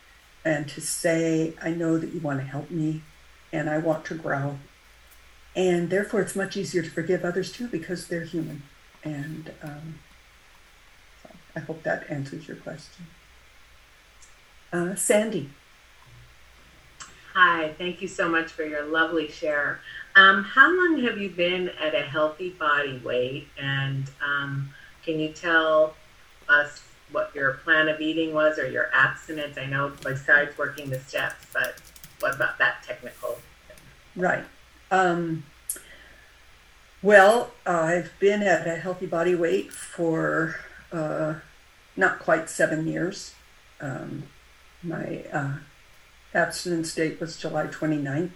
and 0.45 0.67
to 0.69 0.81
say, 0.81 1.53
I 1.62 1.71
know 1.71 1.97
that 1.97 2.13
you 2.13 2.19
want 2.19 2.39
to 2.39 2.45
help 2.45 2.71
me, 2.71 3.01
and 3.51 3.69
I 3.69 3.79
want 3.79 4.05
to 4.05 4.15
grow, 4.15 4.60
and 5.55 5.89
therefore 5.89 6.21
it's 6.21 6.36
much 6.36 6.55
easier 6.55 6.81
to 6.81 6.89
forgive 6.89 7.25
others 7.25 7.51
too 7.51 7.67
because 7.67 8.07
they're 8.07 8.21
human, 8.21 8.63
and 9.03 9.51
um, 9.62 9.99
so 11.23 11.29
I 11.55 11.60
hope 11.60 11.83
that 11.83 12.10
answers 12.10 12.47
your 12.47 12.57
question. 12.57 13.07
Uh, 14.71 14.95
Sandy. 14.95 15.49
Hi, 17.34 17.73
thank 17.77 18.01
you 18.01 18.08
so 18.08 18.27
much 18.27 18.51
for 18.51 18.63
your 18.63 18.84
lovely 18.84 19.30
share. 19.30 19.80
Um, 20.15 20.43
how 20.43 20.75
long 20.75 21.03
have 21.03 21.17
you 21.17 21.30
been 21.30 21.69
at 21.80 21.93
a 21.93 22.01
healthy 22.01 22.49
body 22.49 22.99
weight? 23.06 23.47
And 23.58 24.10
um, 24.25 24.73
can 25.03 25.19
you 25.19 25.30
tell 25.30 25.95
us 26.49 26.84
what 27.12 27.34
your 27.36 27.53
plan 27.53 27.88
of 27.88 28.01
eating 28.01 28.34
was 28.34 28.58
or 28.58 28.67
your 28.67 28.89
abstinence? 28.93 29.58
I 29.58 29.67
know 29.67 29.93
besides 30.03 30.58
working 30.58 30.89
the 30.89 30.99
steps, 30.99 31.45
but 31.53 31.75
what 32.19 32.36
about 32.36 32.58
that 32.58 32.84
technical? 32.84 33.38
Right. 34.15 34.43
Um, 34.89 35.43
well, 37.03 37.51
I've 37.65 38.12
been 38.19 38.41
at 38.41 38.67
a 38.67 38.75
healthy 38.77 39.06
body 39.06 39.36
weight 39.36 39.71
for 39.71 40.56
uh, 40.91 41.36
not 41.95 42.19
quite 42.19 42.49
seven 42.49 42.88
years. 42.88 43.36
Um, 43.80 44.23
my 44.83 45.23
uh, 45.31 45.53
abstinence 46.33 46.93
date 46.93 47.19
was 47.19 47.37
July 47.37 47.67
29th. 47.67 48.31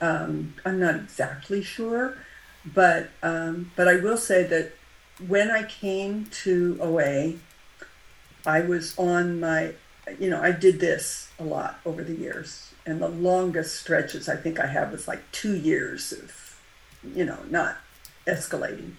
Um, 0.00 0.54
I'm 0.64 0.78
not 0.78 0.94
exactly 0.96 1.62
sure, 1.62 2.16
but 2.64 3.10
um, 3.22 3.72
but 3.76 3.88
I 3.88 3.96
will 3.96 4.18
say 4.18 4.42
that 4.44 4.72
when 5.26 5.50
I 5.50 5.62
came 5.62 6.26
to 6.42 6.78
OA, 6.80 7.34
I 8.44 8.60
was 8.60 8.96
on 8.98 9.40
my, 9.40 9.72
you 10.18 10.28
know, 10.28 10.40
I 10.40 10.52
did 10.52 10.80
this 10.80 11.30
a 11.38 11.44
lot 11.44 11.80
over 11.86 12.04
the 12.04 12.14
years, 12.14 12.72
and 12.84 13.00
the 13.00 13.08
longest 13.08 13.80
stretches 13.80 14.28
I 14.28 14.36
think 14.36 14.60
I 14.60 14.66
have 14.66 14.92
was 14.92 15.08
like 15.08 15.30
two 15.32 15.56
years 15.56 16.12
of, 16.12 16.60
you 17.14 17.24
know, 17.24 17.38
not 17.48 17.78
escalating. 18.26 18.92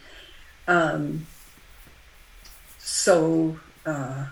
Um, 0.67 1.27
so 2.79 3.59
uh, 3.85 4.25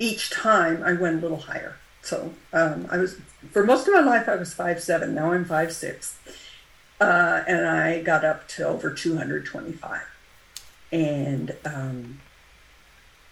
each 0.00 0.30
time 0.30 0.82
I 0.82 0.94
went 0.94 1.18
a 1.18 1.20
little 1.20 1.36
higher. 1.36 1.76
So 2.02 2.32
um, 2.52 2.88
I 2.90 2.96
was 2.96 3.20
for 3.52 3.62
most 3.62 3.86
of 3.86 3.94
my 3.94 4.00
life 4.00 4.28
I 4.28 4.34
was 4.34 4.52
five 4.52 4.82
seven. 4.82 5.14
Now 5.14 5.32
I'm 5.32 5.44
five 5.44 5.72
six, 5.72 6.18
uh, 7.00 7.44
and 7.46 7.66
I 7.66 8.02
got 8.02 8.24
up 8.24 8.48
to 8.48 8.66
over 8.66 8.90
two 8.90 9.18
hundred 9.18 9.46
twenty 9.46 9.72
five, 9.72 10.08
and 10.90 11.54
um, 11.64 12.20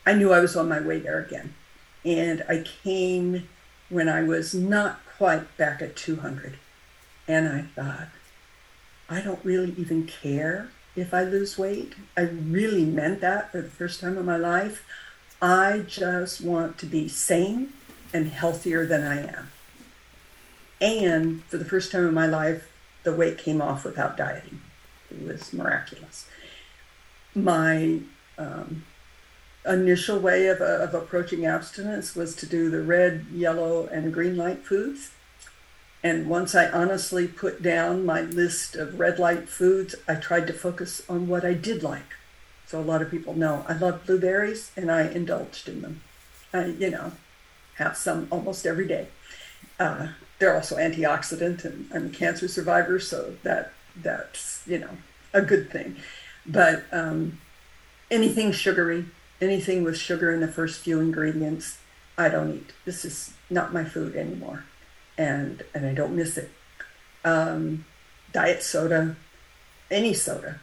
I 0.07 0.12
knew 0.12 0.33
I 0.33 0.40
was 0.40 0.54
on 0.54 0.68
my 0.68 0.81
way 0.81 1.00
there 1.00 1.18
again. 1.18 1.54
And 2.04 2.44
I 2.48 2.64
came 2.85 3.48
when 3.88 4.09
I 4.09 4.22
was 4.22 4.54
not 4.54 5.00
quite 5.16 5.57
back 5.57 5.83
at 5.83 5.96
two 5.96 6.16
hundred, 6.16 6.59
and 7.26 7.48
I 7.48 7.62
thought, 7.74 8.09
I 9.09 9.22
don't 9.22 9.44
really 9.44 9.74
even 9.78 10.07
care 10.07 10.68
if 10.94 11.14
I 11.14 11.22
lose 11.24 11.57
weight. 11.57 11.94
I 12.16 12.22
really 12.22 12.85
meant 12.85 13.20
that 13.22 13.50
for 13.50 13.62
the 13.62 13.70
first 13.70 14.00
time 14.00 14.18
in 14.18 14.26
my 14.26 14.37
life. 14.37 14.85
I 15.40 15.85
just 15.87 16.40
want 16.40 16.79
to 16.79 16.87
be 16.87 17.09
sane 17.09 17.72
and 18.12 18.29
healthier 18.29 18.87
than 18.87 19.03
I 19.03 19.27
am. 19.29 19.51
And 20.81 21.44
for 21.44 21.59
the 21.59 21.64
first 21.64 21.92
time 21.92 22.07
in 22.07 22.14
my 22.14 22.27
life, 22.27 22.70
the 23.05 23.14
weight 23.14 23.38
came 23.38 23.62
off 23.62 23.85
without 23.85 24.16
dieting. 24.16 24.61
It 25.11 25.22
was 25.22 25.53
miraculous. 25.53 26.27
My 27.35 28.01
um, 28.37 28.85
initial 29.66 30.18
way 30.18 30.48
of, 30.48 30.61
uh, 30.61 30.64
of 30.64 30.94
approaching 30.94 31.46
abstinence 31.46 32.14
was 32.14 32.35
to 32.37 32.46
do 32.46 32.70
the 32.70 32.83
red, 32.83 33.27
yellow, 33.33 33.87
and 33.87 34.12
green 34.12 34.37
light 34.37 34.64
foods. 34.64 35.12
And 36.03 36.29
once 36.29 36.55
I 36.55 36.70
honestly 36.70 37.27
put 37.27 37.62
down 37.62 38.07
my 38.07 38.22
list 38.22 38.77
of 38.77 39.01
red 39.01 39.18
light 39.18 39.48
foods, 39.48 39.94
I 40.07 40.14
tried 40.14 40.46
to 40.46 40.53
focus 40.53 41.03
on 41.09 41.29
what 41.29 41.44
I 41.44 41.55
did 41.55 41.83
like. 41.83 42.14
So 42.68 42.81
a 42.81 42.83
lot 42.83 43.02
of 43.02 43.11
people 43.11 43.35
know 43.35 43.64
I 43.68 43.72
love 43.72 44.07
blueberries 44.07 44.70
and 44.76 44.90
I 44.90 45.09
indulged 45.09 45.68
in 45.68 45.83
them. 45.83 46.02
I, 46.52 46.66
you 46.66 46.90
know, 46.90 47.12
have 47.76 47.96
some 47.96 48.28
almost 48.31 48.66
every 48.66 48.87
day. 48.87 49.09
Uh, 49.81 50.09
they're 50.38 50.54
also 50.54 50.76
antioxidant 50.76 51.64
and 51.64 51.90
I'm 51.92 52.07
a 52.07 52.11
cancer 52.11 52.46
survivor, 52.46 53.00
so 53.00 53.35
that 53.42 53.72
that's, 53.96 54.62
you 54.66 54.78
know, 54.78 54.90
a 55.33 55.42
good 55.42 55.70
thing. 55.70 55.96
But 56.46 56.85
um, 56.92 57.40
anything 58.11 58.52
sugary, 58.52 59.07
anything 59.40 59.83
with 59.83 59.98
sugar 59.98 60.33
in 60.33 60.40
the 60.40 60.48
first 60.48 60.81
few 60.81 61.00
ingredients, 61.00 61.78
I 62.16 62.28
don't 62.28 62.54
eat. 62.54 62.72
This 62.85 63.04
is 63.04 63.33
not 63.50 63.72
my 63.72 63.85
food 63.85 64.14
anymore 64.14 64.64
and 65.18 65.64
and 65.74 65.85
I 65.85 65.92
don't 65.92 66.14
miss 66.14 66.38
it. 66.38 66.50
Um, 67.24 67.85
diet 68.33 68.62
soda, 68.62 69.16
any 69.90 70.14
soda, 70.14 70.61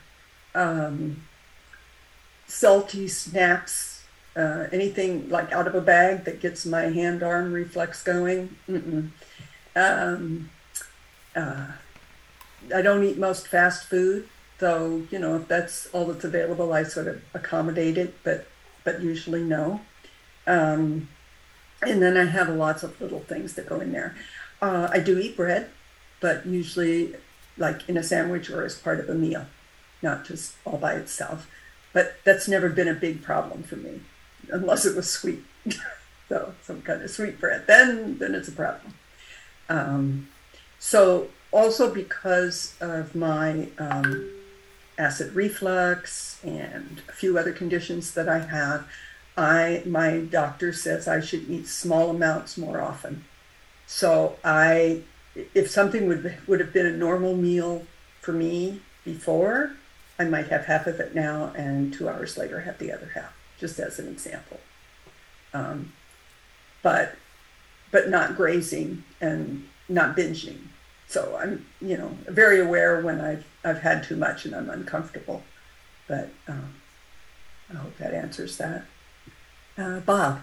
um, 0.55 1.23
salty 2.47 3.07
snacks, 3.07 4.03
uh, 4.35 4.67
anything 4.71 5.29
like 5.29 5.51
out 5.51 5.67
of 5.67 5.75
a 5.75 5.81
bag 5.81 6.25
that 6.25 6.41
gets 6.41 6.65
my 6.65 6.83
hand 6.83 7.23
arm 7.23 7.53
reflex 7.53 8.03
going. 8.03 8.55
Um, 9.77 10.49
uh, 11.35 11.67
I 12.73 12.81
don't 12.81 13.03
eat 13.03 13.17
most 13.17 13.47
fast 13.47 13.87
food, 13.87 14.29
though 14.59 15.03
you 15.11 15.19
know 15.19 15.35
if 15.35 15.49
that's 15.49 15.87
all 15.87 16.05
that's 16.05 16.23
available, 16.23 16.71
I 16.71 16.83
sort 16.83 17.07
of 17.07 17.21
accommodate 17.33 17.97
it, 17.97 18.15
but 18.23 18.47
but 18.85 19.01
usually 19.01 19.43
no. 19.43 19.81
Um, 20.47 21.09
and 21.81 22.01
then 22.01 22.15
I 22.15 22.25
have 22.25 22.49
lots 22.49 22.83
of 22.83 22.99
little 23.01 23.19
things 23.19 23.55
that 23.55 23.67
go 23.67 23.79
in 23.81 23.91
there. 23.91 24.15
Uh, 24.61 24.87
I 24.91 24.99
do 24.99 25.19
eat 25.19 25.35
bread, 25.35 25.69
but 26.21 26.45
usually 26.45 27.15
like 27.57 27.87
in 27.89 27.97
a 27.97 28.03
sandwich 28.03 28.49
or 28.49 28.63
as 28.63 28.75
part 28.75 28.99
of 28.99 29.09
a 29.09 29.13
meal, 29.13 29.45
not 30.01 30.25
just 30.25 30.55
all 30.65 30.77
by 30.77 30.93
itself. 30.93 31.49
But 31.95 32.17
that's 32.25 32.49
never 32.49 32.67
been 32.67 32.89
a 32.89 32.93
big 32.93 33.23
problem 33.23 33.63
for 33.63 33.77
me, 33.77 34.01
unless 34.49 34.85
it 34.85 34.97
was 34.97 35.09
sweet. 35.09 35.45
so 36.29 36.53
some 36.61 36.81
kind 36.81 37.01
of 37.01 37.09
sweet 37.09 37.39
bread, 37.39 37.67
then 37.67 38.17
then 38.17 38.35
it's 38.35 38.49
a 38.49 38.51
problem. 38.51 38.95
Um, 39.69 40.27
so 40.77 41.29
also 41.53 41.89
because 41.93 42.75
of 42.81 43.15
my 43.15 43.69
um, 43.79 44.29
acid 44.97 45.33
reflux 45.35 46.37
and 46.43 47.01
a 47.07 47.13
few 47.13 47.37
other 47.37 47.53
conditions 47.53 48.13
that 48.13 48.27
I 48.27 48.39
have, 48.39 48.85
I 49.37 49.81
my 49.85 50.17
doctor 50.19 50.73
says 50.73 51.07
I 51.07 51.21
should 51.21 51.49
eat 51.49 51.65
small 51.65 52.09
amounts 52.09 52.57
more 52.57 52.81
often. 52.81 53.23
So 53.87 54.35
I, 54.43 55.03
if 55.53 55.69
something 55.71 56.09
would 56.09 56.39
would 56.45 56.59
have 56.59 56.73
been 56.73 56.87
a 56.87 56.97
normal 56.97 57.37
meal 57.37 57.87
for 58.19 58.33
me 58.33 58.81
before, 59.05 59.77
I 60.17 60.25
might 60.25 60.47
have 60.47 60.65
half 60.65 60.87
of 60.87 60.99
it 60.99 61.13
now, 61.13 61.51
and 61.55 61.93
two 61.93 62.07
hours 62.07 62.37
later 62.37 62.61
have 62.61 62.79
the 62.79 62.91
other 62.91 63.11
half, 63.13 63.33
just 63.59 63.79
as 63.79 63.99
an 63.99 64.07
example. 64.07 64.59
Um, 65.53 65.93
but 66.81 67.15
but 67.91 68.09
not 68.09 68.35
grazing 68.35 69.03
and 69.21 69.67
not 69.87 70.15
binging. 70.15 70.67
So 71.07 71.37
I'm 71.39 71.65
you 71.81 71.97
know 71.97 72.17
very 72.27 72.59
aware 72.59 73.01
when 73.01 73.19
I've 73.19 73.45
I've 73.63 73.81
had 73.81 74.03
too 74.03 74.15
much 74.15 74.45
and 74.45 74.55
I'm 74.55 74.69
uncomfortable. 74.69 75.43
But 76.07 76.29
um, 76.47 76.75
I 77.71 77.77
hope 77.77 77.97
that 77.97 78.13
answers 78.13 78.57
that. 78.57 78.85
Uh, 79.77 79.99
Bob. 80.01 80.41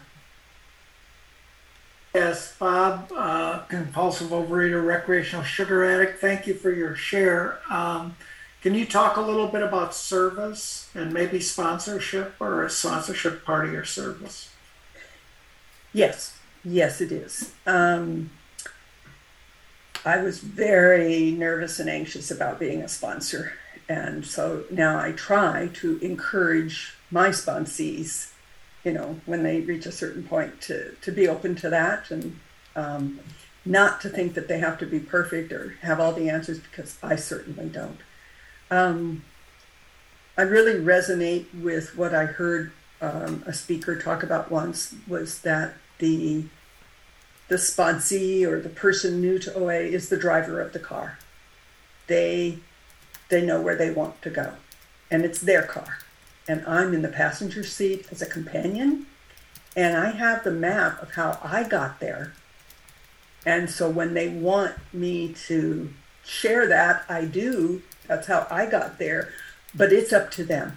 Yes, 2.15 2.55
Bob, 2.59 3.11
uh, 3.17 3.59
compulsive 3.69 4.29
overeater, 4.29 4.85
recreational 4.85 5.45
sugar 5.45 5.85
addict. 5.85 6.21
Thank 6.21 6.47
you 6.47 6.55
for 6.55 6.71
your 6.71 6.95
share. 6.95 7.61
Um, 7.71 8.17
can 8.63 8.75
you 8.75 8.87
talk 8.87 9.17
a 9.17 9.21
little 9.21 9.49
bit 9.49 9.63
about 9.63 9.95
service 9.95 10.89
and 10.95 11.13
maybe 11.13 11.41
sponsorship 11.41 12.35
or 12.41 12.65
a 12.65 12.71
sponsorship 12.71 13.45
part 13.45 13.67
of 13.67 13.73
your 13.73 13.85
service? 13.85 14.51
Yes, 15.93 16.39
yes, 16.65 17.01
it 17.01 17.13
is. 17.13 17.53
Um, 17.67 18.31
I 20.05 20.23
was 20.23 20.39
very 20.39 21.33
nervous 21.33 21.79
and 21.79 21.91
anxious 21.91 22.31
about 22.31 22.59
being 22.59 22.81
a 22.83 22.89
sponsor. 22.89 23.53
And 23.89 24.25
so 24.25 24.65
now 24.71 24.99
I 24.99 25.13
try 25.13 25.69
to 25.75 25.99
encourage 25.99 26.95
my 27.11 27.29
sponsees 27.29 28.33
you 28.85 28.93
know, 28.93 29.21
when 29.27 29.43
they 29.43 29.61
reach 29.61 29.87
a 29.87 29.93
certain 29.93 30.25
point 30.25 30.61
to, 30.63 30.93
to 31.03 31.13
be 31.13 31.29
open 31.29 31.55
to 31.57 31.71
that 31.71 32.11
and 32.11 32.39
um, 32.75 33.21
not 33.65 34.01
to 34.01 34.09
think 34.09 34.35
that 34.35 34.49
they 34.49 34.59
have 34.59 34.79
to 34.79 34.87
be 34.87 34.99
perfect 34.99 35.53
or 35.53 35.77
have 35.83 36.01
all 36.01 36.13
the 36.13 36.29
answers 36.29 36.59
because 36.59 36.99
I 37.03 37.17
certainly 37.17 37.69
don't. 37.69 37.99
Um, 38.73 39.25
I 40.37 40.43
really 40.43 40.81
resonate 40.81 41.47
with 41.55 41.97
what 41.97 42.15
I 42.15 42.25
heard 42.25 42.73
um, 43.01 43.45
a 43.47 43.53
speaker 43.53 43.97
talk 44.01 44.23
about 44.23 44.51
once 44.51 44.95
was 45.07 45.43
that 45.43 45.75
the 45.99 46.45
the 47.49 47.57
sponsee 47.57 48.47
or 48.47 48.61
the 48.61 48.71
person 48.71 49.21
new 49.21 49.39
to 49.39 49.55
OA 49.55 49.81
is 49.81 50.09
the 50.09 50.17
driver 50.17 50.61
of 50.61 50.73
the 50.73 50.79
car. 50.79 51.19
They 52.07 52.59
they 53.29 53.45
know 53.45 53.61
where 53.61 53.77
they 53.77 53.91
want 53.91 54.23
to 54.23 54.31
go, 54.31 54.55
and 55.11 55.25
it's 55.25 55.41
their 55.41 55.63
car 55.63 55.99
and 56.49 56.65
I'm 56.67 56.93
in 56.93 57.03
the 57.03 57.09
passenger 57.09 57.63
seat 57.63 58.07
as 58.11 58.21
a 58.21 58.27
companion, 58.27 59.07
and 59.77 59.97
I 59.97 60.11
have 60.11 60.45
the 60.45 60.51
map 60.51 61.01
of 61.03 61.15
how 61.15 61.39
I 61.43 61.65
got 61.65 62.01
there. 62.01 62.33
And 63.47 63.71
so 63.71 63.89
when 63.89 64.15
they 64.15 64.29
want 64.29 64.75
me 64.93 65.35
to 65.47 65.93
share 66.25 66.67
that, 66.67 67.05
I 67.09 67.25
do. 67.25 67.83
That's 68.07 68.27
how 68.27 68.47
I 68.51 68.67
got 68.67 68.99
there, 68.99 69.33
but 69.75 69.93
it's 69.93 70.13
up 70.13 70.31
to 70.33 70.45
them. 70.45 70.77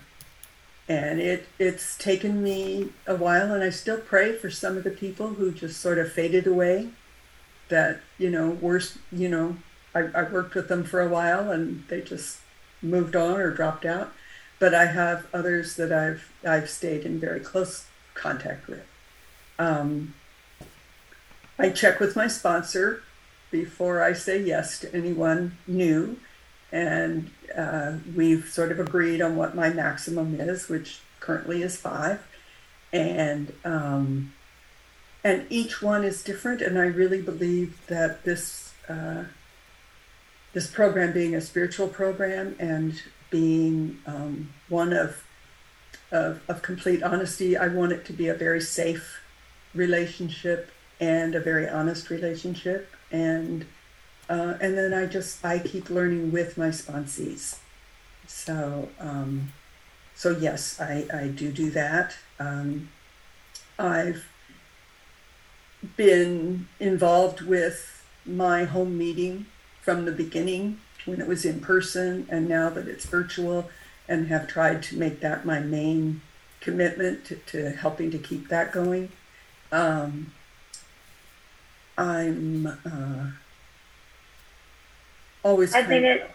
And 0.87 1.19
it 1.19 1.47
it's 1.57 1.97
taken 1.97 2.43
me 2.43 2.89
a 3.07 3.15
while, 3.15 3.51
and 3.51 3.63
I 3.63 3.71
still 3.71 3.97
pray 3.97 4.33
for 4.33 4.51
some 4.51 4.77
of 4.77 4.83
the 4.83 4.91
people 4.91 5.29
who 5.29 5.51
just 5.51 5.81
sort 5.81 5.97
of 5.97 6.11
faded 6.11 6.45
away. 6.45 6.89
That 7.69 8.01
you 8.19 8.29
know, 8.29 8.49
worst 8.49 8.97
you 9.11 9.27
know, 9.27 9.57
I, 9.95 10.01
I 10.13 10.23
worked 10.23 10.53
with 10.53 10.67
them 10.67 10.83
for 10.83 11.01
a 11.01 11.09
while, 11.09 11.51
and 11.51 11.83
they 11.87 12.01
just 12.01 12.39
moved 12.83 13.15
on 13.15 13.39
or 13.39 13.49
dropped 13.49 13.85
out 13.85 14.11
but 14.59 14.73
I 14.73 14.85
have 14.85 15.27
others 15.33 15.75
that 15.75 15.91
I've 15.91 16.31
I've 16.45 16.69
stayed 16.69 17.03
in 17.03 17.19
very 17.19 17.39
close 17.39 17.85
contact 18.13 18.67
with. 18.67 18.85
Um, 19.59 20.13
I 21.57 21.69
check 21.69 21.99
with 21.99 22.15
my 22.15 22.27
sponsor 22.27 23.01
before 23.51 24.01
I 24.01 24.13
say 24.13 24.41
yes 24.41 24.79
to 24.79 24.93
anyone 24.93 25.57
new, 25.67 26.17
and 26.75 27.31
uh, 27.57 27.93
we've 28.15 28.49
sort 28.49 28.69
of 28.69 28.81
agreed 28.81 29.21
on 29.21 29.37
what 29.37 29.55
my 29.55 29.69
maximum 29.69 30.41
is, 30.41 30.67
which 30.67 30.99
currently 31.21 31.63
is 31.63 31.77
five, 31.77 32.21
and 32.91 33.53
um, 33.63 34.33
and 35.23 35.45
each 35.49 35.81
one 35.81 36.03
is 36.03 36.21
different. 36.21 36.61
And 36.61 36.77
I 36.77 36.87
really 36.87 37.21
believe 37.21 37.79
that 37.87 38.25
this 38.25 38.73
uh, 38.89 39.23
this 40.51 40.67
program 40.67 41.13
being 41.13 41.33
a 41.33 41.39
spiritual 41.39 41.87
program 41.87 42.57
and 42.59 43.01
being 43.29 43.99
um, 44.05 44.49
one 44.67 44.91
of, 44.91 45.23
of 46.11 46.41
of 46.49 46.61
complete 46.61 47.01
honesty, 47.01 47.55
I 47.55 47.69
want 47.69 47.93
it 47.93 48.03
to 48.05 48.13
be 48.13 48.27
a 48.27 48.33
very 48.33 48.59
safe 48.59 49.21
relationship 49.73 50.71
and 50.99 51.35
a 51.35 51.39
very 51.39 51.69
honest 51.69 52.09
relationship 52.09 52.89
and 53.11 53.65
uh, 54.29 54.55
and 54.61 54.77
then 54.77 54.93
I 54.93 55.05
just 55.05 55.43
I 55.45 55.59
keep 55.59 55.89
learning 55.89 56.31
with 56.31 56.57
my 56.57 56.69
sponsees. 56.69 57.57
So 58.27 58.89
um, 58.99 59.51
so 60.15 60.31
yes, 60.31 60.79
I, 60.79 61.05
I 61.13 61.27
do 61.27 61.51
do 61.51 61.69
that. 61.71 62.15
Um, 62.39 62.89
I've 63.77 64.25
been 65.97 66.67
involved 66.79 67.41
with 67.41 68.03
my 68.25 68.63
home 68.63 68.97
meeting 68.97 69.45
from 69.81 70.05
the 70.05 70.11
beginning 70.11 70.79
when 71.05 71.21
it 71.21 71.27
was 71.27 71.45
in 71.45 71.59
person 71.59 72.25
and 72.29 72.49
now 72.49 72.69
that 72.69 72.87
it's 72.87 73.05
virtual 73.05 73.69
and 74.07 74.27
have 74.27 74.47
tried 74.47 74.81
to 74.83 74.97
make 74.97 75.19
that 75.19 75.45
my 75.45 75.59
main 75.59 76.21
commitment 76.59 77.25
to, 77.25 77.35
to 77.35 77.69
helping 77.71 78.09
to 78.09 78.17
keep 78.17 78.47
that 78.47 78.71
going. 78.71 79.11
Um, 79.71 80.33
I'm 81.97 82.65
uh, 82.65 83.27
always. 85.45 85.73
I 85.73 85.83
think 85.83 86.03
it. 86.03 86.31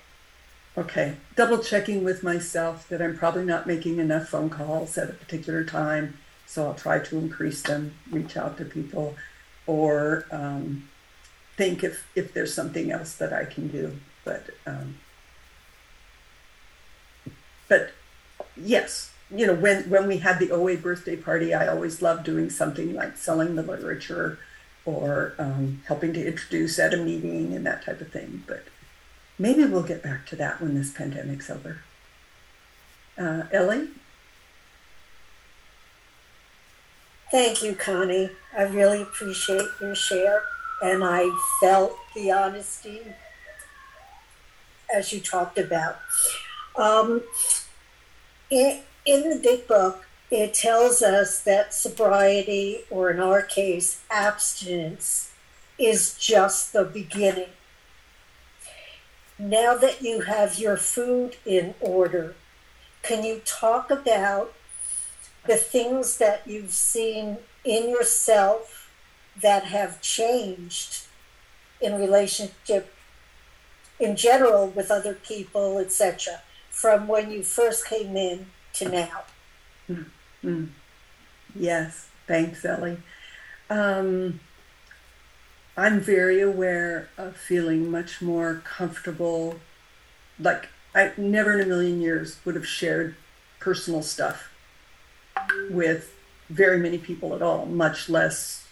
Okay, 0.79 1.16
double 1.35 1.59
checking 1.59 2.05
with 2.05 2.23
myself 2.23 2.88
that 2.88 3.03
I'm 3.03 3.18
probably 3.18 3.44
not 3.44 3.66
making 3.66 3.99
enough 3.99 4.29
phone 4.29 4.49
calls 4.49 4.96
at 4.96 5.11
a 5.11 5.12
particular 5.12 5.64
time, 5.64 6.16
so 6.46 6.64
I'll 6.64 6.75
try 6.75 7.01
to 7.01 7.18
increase 7.18 7.61
them, 7.61 7.94
reach 8.11 8.37
out 8.37 8.57
to 8.59 8.64
people, 8.64 9.16
or 9.66 10.25
um, 10.31 10.88
think 11.57 11.83
if 11.83 12.09
if 12.14 12.33
there's 12.33 12.55
something 12.55 12.90
else 12.90 13.14
that 13.16 13.33
I 13.33 13.44
can 13.44 13.68
do. 13.68 13.99
But 14.25 14.46
um, 14.64 14.99
but 17.68 17.90
yes, 18.57 19.12
you 19.35 19.46
know 19.46 19.55
when 19.55 19.90
when 19.90 20.07
we 20.07 20.18
had 20.18 20.38
the 20.38 20.53
OA 20.53 20.77
birthday 20.77 21.16
party, 21.16 21.53
I 21.53 21.66
always 21.66 22.01
loved 22.01 22.25
doing 22.25 22.49
something 22.49 22.94
like 22.94 23.16
selling 23.16 23.57
the 23.57 23.62
literature 23.62 24.38
or 24.85 25.35
um, 25.38 25.83
helping 25.87 26.12
to 26.14 26.27
introduce 26.27 26.79
at 26.79 26.94
a 26.94 26.96
meeting 26.96 27.55
and 27.55 27.66
that 27.66 27.85
type 27.85 28.01
of 28.01 28.11
thing. 28.12 28.44
But 28.46 28.64
maybe 29.40 29.64
we'll 29.64 29.83
get 29.83 30.03
back 30.03 30.26
to 30.26 30.37
that 30.37 30.61
when 30.61 30.74
this 30.74 30.92
pandemic's 30.92 31.50
over. 31.50 31.79
Uh, 33.18 33.44
Ellie? 33.50 33.88
Thank 37.31 37.62
you, 37.62 37.74
Connie. 37.74 38.31
I 38.57 38.62
really 38.64 39.03
appreciate 39.03 39.66
your 39.81 39.94
share, 39.94 40.42
and 40.83 41.03
I 41.03 41.31
felt 41.61 41.96
the 42.14 42.31
honesty 42.33 43.03
as 44.94 45.12
you 45.12 45.20
talked 45.20 45.57
about. 45.57 45.98
Um, 46.76 47.22
in, 48.50 48.81
in 49.07 49.31
the 49.31 49.37
big 49.37 49.66
book, 49.66 50.07
it 50.31 50.55
tells 50.55 51.03
us 51.03 51.40
that 51.42 51.72
sobriety, 51.72 52.81
or 52.90 53.11
in 53.11 53.20
our 53.20 53.42
case, 53.42 54.03
abstinence, 54.11 55.31
is 55.79 56.14
just 56.18 56.72
the 56.72 56.85
beginning. 56.85 57.48
Now 59.40 59.74
that 59.74 60.03
you 60.03 60.20
have 60.20 60.59
your 60.59 60.76
food 60.76 61.37
in 61.46 61.74
order, 61.81 62.35
can 63.03 63.24
you 63.24 63.40
talk 63.46 63.90
about 63.90 64.53
the 65.46 65.57
things 65.57 66.18
that 66.18 66.46
you've 66.46 66.72
seen 66.72 67.38
in 67.64 67.88
yourself 67.88 68.90
that 69.40 69.64
have 69.64 70.03
changed 70.03 71.05
in 71.81 71.98
relationship 71.98 72.94
in 73.98 74.14
general 74.14 74.66
with 74.66 74.90
other 74.90 75.14
people, 75.14 75.79
etc., 75.79 76.42
from 76.68 77.09
when 77.09 77.31
you 77.31 77.42
first 77.42 77.87
came 77.87 78.18
in 78.18 78.44
to 78.74 78.90
now? 78.90 79.22
Mm. 79.88 80.07
Mm. 80.44 80.68
Yes, 81.55 82.09
thanks, 82.26 82.62
Ellie. 82.62 82.98
Um, 83.70 84.40
I'm 85.80 85.98
very 85.98 86.42
aware 86.42 87.08
of 87.16 87.36
feeling 87.36 87.90
much 87.90 88.20
more 88.20 88.62
comfortable. 88.66 89.60
Like, 90.38 90.68
I 90.94 91.12
never 91.16 91.54
in 91.54 91.60
a 91.62 91.64
million 91.64 92.02
years 92.02 92.38
would 92.44 92.54
have 92.54 92.66
shared 92.66 93.16
personal 93.60 94.02
stuff 94.02 94.52
with 95.70 96.14
very 96.50 96.78
many 96.78 96.98
people 96.98 97.34
at 97.34 97.40
all, 97.40 97.64
much 97.64 98.10
less 98.10 98.68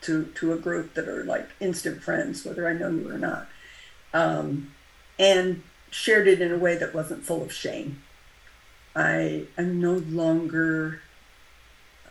to, 0.00 0.24
to 0.36 0.54
a 0.54 0.56
group 0.56 0.94
that 0.94 1.06
are 1.06 1.22
like 1.22 1.50
instant 1.60 2.02
friends, 2.02 2.46
whether 2.46 2.66
I 2.66 2.72
know 2.72 2.88
you 2.88 3.10
or 3.10 3.18
not. 3.18 3.46
Um, 4.14 4.72
and 5.18 5.62
shared 5.90 6.26
it 6.26 6.40
in 6.40 6.50
a 6.50 6.56
way 6.56 6.78
that 6.78 6.94
wasn't 6.94 7.24
full 7.24 7.42
of 7.42 7.52
shame. 7.52 8.02
I 8.96 9.48
am 9.58 9.82
no 9.82 9.96
longer 9.96 11.02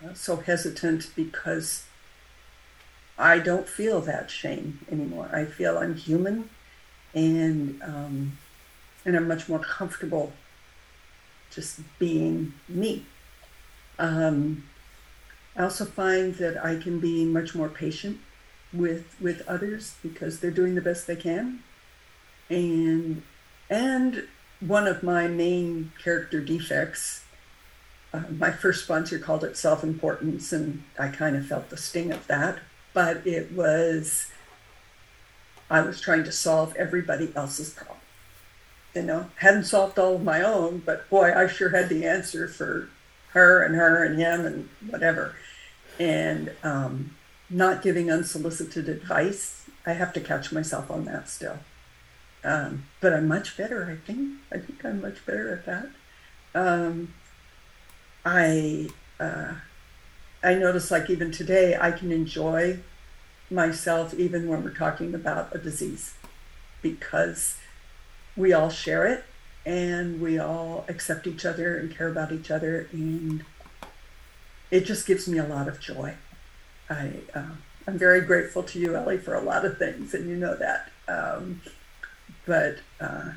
uh, 0.05 0.13
so 0.13 0.35
hesitant 0.35 1.09
because 1.15 1.86
I 3.17 3.39
don't 3.39 3.67
feel 3.67 4.01
that 4.01 4.29
shame 4.29 4.85
anymore. 4.91 5.29
I 5.33 5.45
feel 5.45 5.77
I'm 5.77 5.95
human, 5.95 6.49
and 7.13 7.81
um, 7.81 8.37
and 9.05 9.15
I'm 9.15 9.27
much 9.27 9.49
more 9.49 9.59
comfortable 9.59 10.33
just 11.49 11.79
being 11.97 12.53
me. 12.67 13.05
Um, 13.97 14.63
I 15.55 15.63
also 15.63 15.85
find 15.85 16.35
that 16.35 16.63
I 16.63 16.75
can 16.75 16.99
be 16.99 17.25
much 17.25 17.55
more 17.55 17.69
patient 17.69 18.19
with 18.71 19.15
with 19.19 19.41
others 19.47 19.95
because 20.03 20.39
they're 20.39 20.51
doing 20.51 20.75
the 20.75 20.81
best 20.81 21.07
they 21.07 21.15
can, 21.15 21.63
and 22.49 23.23
and 23.69 24.27
one 24.59 24.87
of 24.87 25.01
my 25.03 25.27
main 25.27 25.91
character 26.03 26.39
defects. 26.39 27.23
Uh, 28.13 28.21
my 28.37 28.51
first 28.51 28.83
sponsor 28.83 29.19
called 29.19 29.43
it 29.43 29.57
self 29.57 29.83
importance, 29.83 30.53
and 30.53 30.83
I 30.99 31.07
kind 31.09 31.35
of 31.35 31.47
felt 31.47 31.69
the 31.69 31.77
sting 31.77 32.11
of 32.11 32.27
that. 32.27 32.59
But 32.97 33.27
it 33.27 33.51
was, 33.51 34.25
I 35.69 35.81
was 35.81 36.01
trying 36.01 36.23
to 36.23 36.31
solve 36.31 36.75
everybody 36.75 37.31
else's 37.35 37.69
problem. 37.69 37.99
You 38.95 39.03
know, 39.03 39.29
hadn't 39.35 39.65
solved 39.65 39.99
all 39.99 40.15
of 40.15 40.23
my 40.23 40.41
own, 40.41 40.81
but 40.83 41.07
boy, 41.07 41.31
I 41.31 41.45
sure 41.45 41.69
had 41.69 41.89
the 41.89 42.07
answer 42.07 42.47
for 42.47 42.89
her 43.33 43.61
and 43.61 43.75
her 43.75 44.03
and 44.03 44.17
him 44.17 44.47
and 44.47 44.69
whatever. 44.89 45.35
And 45.99 46.53
um, 46.63 47.15
not 47.51 47.83
giving 47.83 48.11
unsolicited 48.11 48.89
advice, 48.89 49.69
I 49.85 49.93
have 49.93 50.11
to 50.13 50.19
catch 50.19 50.51
myself 50.51 50.89
on 50.89 51.05
that 51.05 51.29
still. 51.29 51.59
Um, 52.43 52.85
but 52.99 53.13
I'm 53.13 53.27
much 53.27 53.55
better, 53.55 53.85
I 53.85 54.03
think. 54.07 54.39
I 54.51 54.57
think 54.57 54.83
I'm 54.83 55.01
much 55.01 55.23
better 55.23 55.53
at 55.53 55.67
that. 55.67 55.89
Um, 56.55 57.13
I 58.25 58.89
uh, 59.19 59.53
I 60.43 60.53
notice, 60.55 60.91
like 60.91 61.09
even 61.09 61.31
today, 61.31 61.77
I 61.79 61.91
can 61.91 62.11
enjoy 62.11 62.79
myself 63.49 64.13
even 64.13 64.47
when 64.47 64.63
we're 64.63 64.73
talking 64.73 65.15
about 65.15 65.55
a 65.55 65.57
disease 65.57 66.13
because 66.81 67.57
we 68.35 68.53
all 68.53 68.69
share 68.69 69.05
it 69.07 69.23
and 69.65 70.21
we 70.21 70.39
all 70.39 70.85
accept 70.87 71.27
each 71.27 71.45
other 71.45 71.77
and 71.77 71.93
care 71.93 72.07
about 72.07 72.31
each 72.31 72.49
other, 72.49 72.87
and 72.93 73.43
it 74.71 74.85
just 74.85 75.05
gives 75.05 75.27
me 75.27 75.37
a 75.37 75.43
lot 75.43 75.67
of 75.67 75.81
joy. 75.81 76.15
I 76.89 77.11
uh, 77.35 77.55
I'm 77.85 77.97
very 77.97 78.21
grateful 78.21 78.63
to 78.63 78.79
you, 78.79 78.95
Ellie, 78.95 79.17
for 79.17 79.33
a 79.35 79.41
lot 79.41 79.65
of 79.65 79.77
things, 79.77 80.13
and 80.13 80.29
you 80.29 80.37
know 80.37 80.55
that. 80.55 80.91
Um, 81.07 81.61
but 82.45 82.77
uh, 83.01 83.31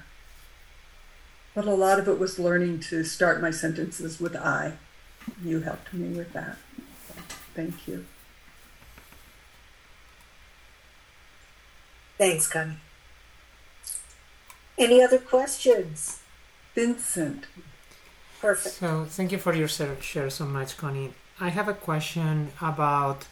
but 1.54 1.66
a 1.66 1.74
lot 1.74 1.98
of 1.98 2.06
it 2.06 2.18
was 2.18 2.38
learning 2.38 2.80
to 2.80 3.02
start 3.02 3.42
my 3.42 3.50
sentences 3.50 4.20
with 4.20 4.36
I. 4.36 4.74
You 5.44 5.60
helped 5.60 5.92
me 5.92 6.16
with 6.16 6.32
that. 6.32 6.58
So, 7.54 7.62
thank 7.62 7.88
you. 7.88 8.06
Thanks, 12.18 12.46
Connie. 12.48 12.76
Any 14.78 15.02
other 15.02 15.18
questions? 15.18 16.20
Vincent. 16.74 17.46
Perfect. 18.40 18.76
So, 18.76 19.04
thank 19.06 19.32
you 19.32 19.38
for 19.38 19.54
your 19.54 19.68
share 19.68 20.30
so 20.30 20.46
much, 20.46 20.76
Connie. 20.76 21.12
I 21.40 21.50
have 21.50 21.68
a 21.68 21.74
question 21.74 22.52
about 22.60 23.26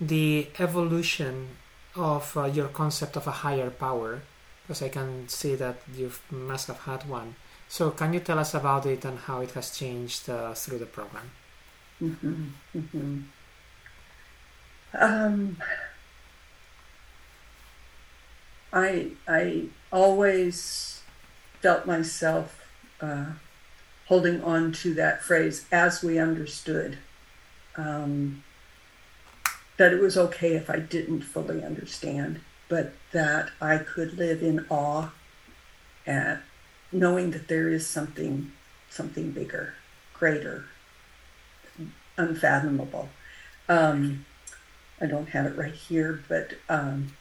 the 0.00 0.48
evolution 0.58 1.48
of 1.96 2.36
uh, 2.36 2.44
your 2.44 2.68
concept 2.68 3.16
of 3.16 3.26
a 3.26 3.30
higher 3.30 3.70
power 3.70 4.22
because 4.62 4.82
I 4.82 4.88
can 4.88 5.28
see 5.28 5.54
that 5.56 5.82
you 5.94 6.12
must 6.30 6.68
have 6.68 6.80
had 6.80 7.08
one 7.08 7.34
So, 7.68 7.90
can 7.92 8.12
you 8.14 8.20
tell 8.20 8.38
us 8.38 8.54
about 8.54 8.86
it 8.86 9.04
and 9.04 9.18
how 9.18 9.40
it 9.42 9.52
has 9.52 9.70
changed 9.76 10.28
uh, 10.28 10.54
through 10.54 10.78
the 10.78 10.86
program? 10.86 11.30
Mm-hmm. 12.02 12.44
Mm-hmm. 12.76 13.18
Um, 14.94 15.56
I 18.72 19.12
I 19.28 19.64
always 19.92 21.02
felt 21.60 21.86
myself 21.86 22.64
uh, 23.00 23.26
holding 24.06 24.42
on 24.42 24.72
to 24.72 24.94
that 24.94 25.22
phrase 25.22 25.66
as 25.70 26.02
we 26.02 26.18
understood. 26.18 26.98
Um, 27.76 28.42
that 29.76 29.94
it 29.94 30.00
was 30.00 30.18
okay 30.18 30.56
if 30.56 30.68
I 30.68 30.78
didn't 30.78 31.22
fully 31.22 31.64
understand, 31.64 32.40
but 32.68 32.92
that 33.12 33.50
I 33.62 33.78
could 33.78 34.18
live 34.18 34.42
in 34.42 34.66
awe 34.68 35.08
at 36.06 36.42
knowing 36.92 37.30
that 37.30 37.48
there 37.48 37.68
is 37.70 37.86
something 37.86 38.52
something 38.90 39.30
bigger, 39.30 39.74
greater, 40.12 40.66
unfathomable. 42.20 43.08
Um, 43.68 44.26
I 45.00 45.06
don't 45.06 45.30
have 45.30 45.46
it 45.46 45.56
right 45.56 45.74
here, 45.74 46.22
but 46.28 46.52
um, 46.68 47.12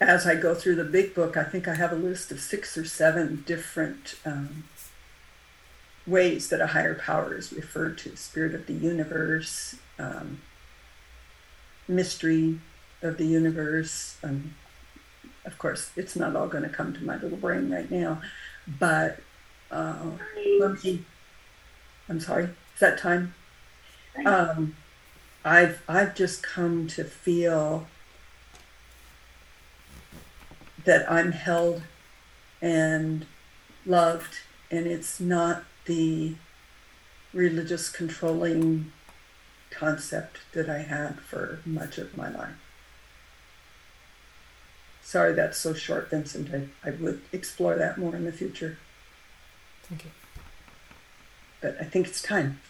as 0.00 0.26
I 0.26 0.34
go 0.34 0.54
through 0.54 0.76
the 0.76 0.84
big 0.84 1.14
book, 1.14 1.36
I 1.36 1.44
think 1.44 1.68
I 1.68 1.74
have 1.74 1.92
a 1.92 1.96
list 1.96 2.32
of 2.32 2.40
six 2.40 2.76
or 2.76 2.84
seven 2.84 3.44
different 3.46 4.16
um, 4.24 4.64
ways 6.06 6.48
that 6.48 6.60
a 6.60 6.68
higher 6.68 6.94
power 6.94 7.36
is 7.36 7.52
referred 7.52 7.98
to 7.98 8.16
spirit 8.16 8.54
of 8.54 8.66
the 8.66 8.72
universe, 8.72 9.76
um, 9.98 10.40
mystery 11.86 12.58
of 13.02 13.18
the 13.18 13.26
universe. 13.26 14.16
Um, 14.22 14.54
of 15.44 15.58
course, 15.58 15.90
it's 15.96 16.16
not 16.16 16.34
all 16.34 16.48
going 16.48 16.64
to 16.64 16.70
come 16.70 16.92
to 16.94 17.04
my 17.04 17.16
little 17.16 17.38
brain 17.38 17.70
right 17.70 17.90
now, 17.90 18.20
but 18.66 19.20
uh, 19.70 19.96
me, 20.82 21.04
I'm 22.08 22.20
sorry, 22.20 22.44
is 22.44 22.80
that 22.80 22.98
time? 22.98 23.34
Um, 24.24 24.76
I've 25.44 25.82
I've 25.88 26.14
just 26.14 26.42
come 26.42 26.86
to 26.88 27.04
feel 27.04 27.86
that 30.84 31.10
I'm 31.10 31.32
held 31.32 31.82
and 32.62 33.26
loved, 33.84 34.38
and 34.70 34.86
it's 34.86 35.20
not 35.20 35.64
the 35.86 36.34
religious 37.32 37.90
controlling 37.90 38.92
concept 39.70 40.38
that 40.52 40.70
I 40.70 40.78
had 40.78 41.18
for 41.20 41.60
much 41.66 41.98
of 41.98 42.16
my 42.16 42.30
life. 42.30 42.54
Sorry 45.02 45.34
that's 45.34 45.58
so 45.58 45.74
short, 45.74 46.10
Vincent. 46.10 46.54
I, 46.54 46.88
I 46.88 46.92
would 46.92 47.20
explore 47.32 47.76
that 47.76 47.98
more 47.98 48.16
in 48.16 48.24
the 48.24 48.32
future. 48.32 48.78
Thank 49.82 50.04
you. 50.04 50.10
But 51.60 51.76
I 51.80 51.84
think 51.84 52.06
it's 52.06 52.22
time. 52.22 52.60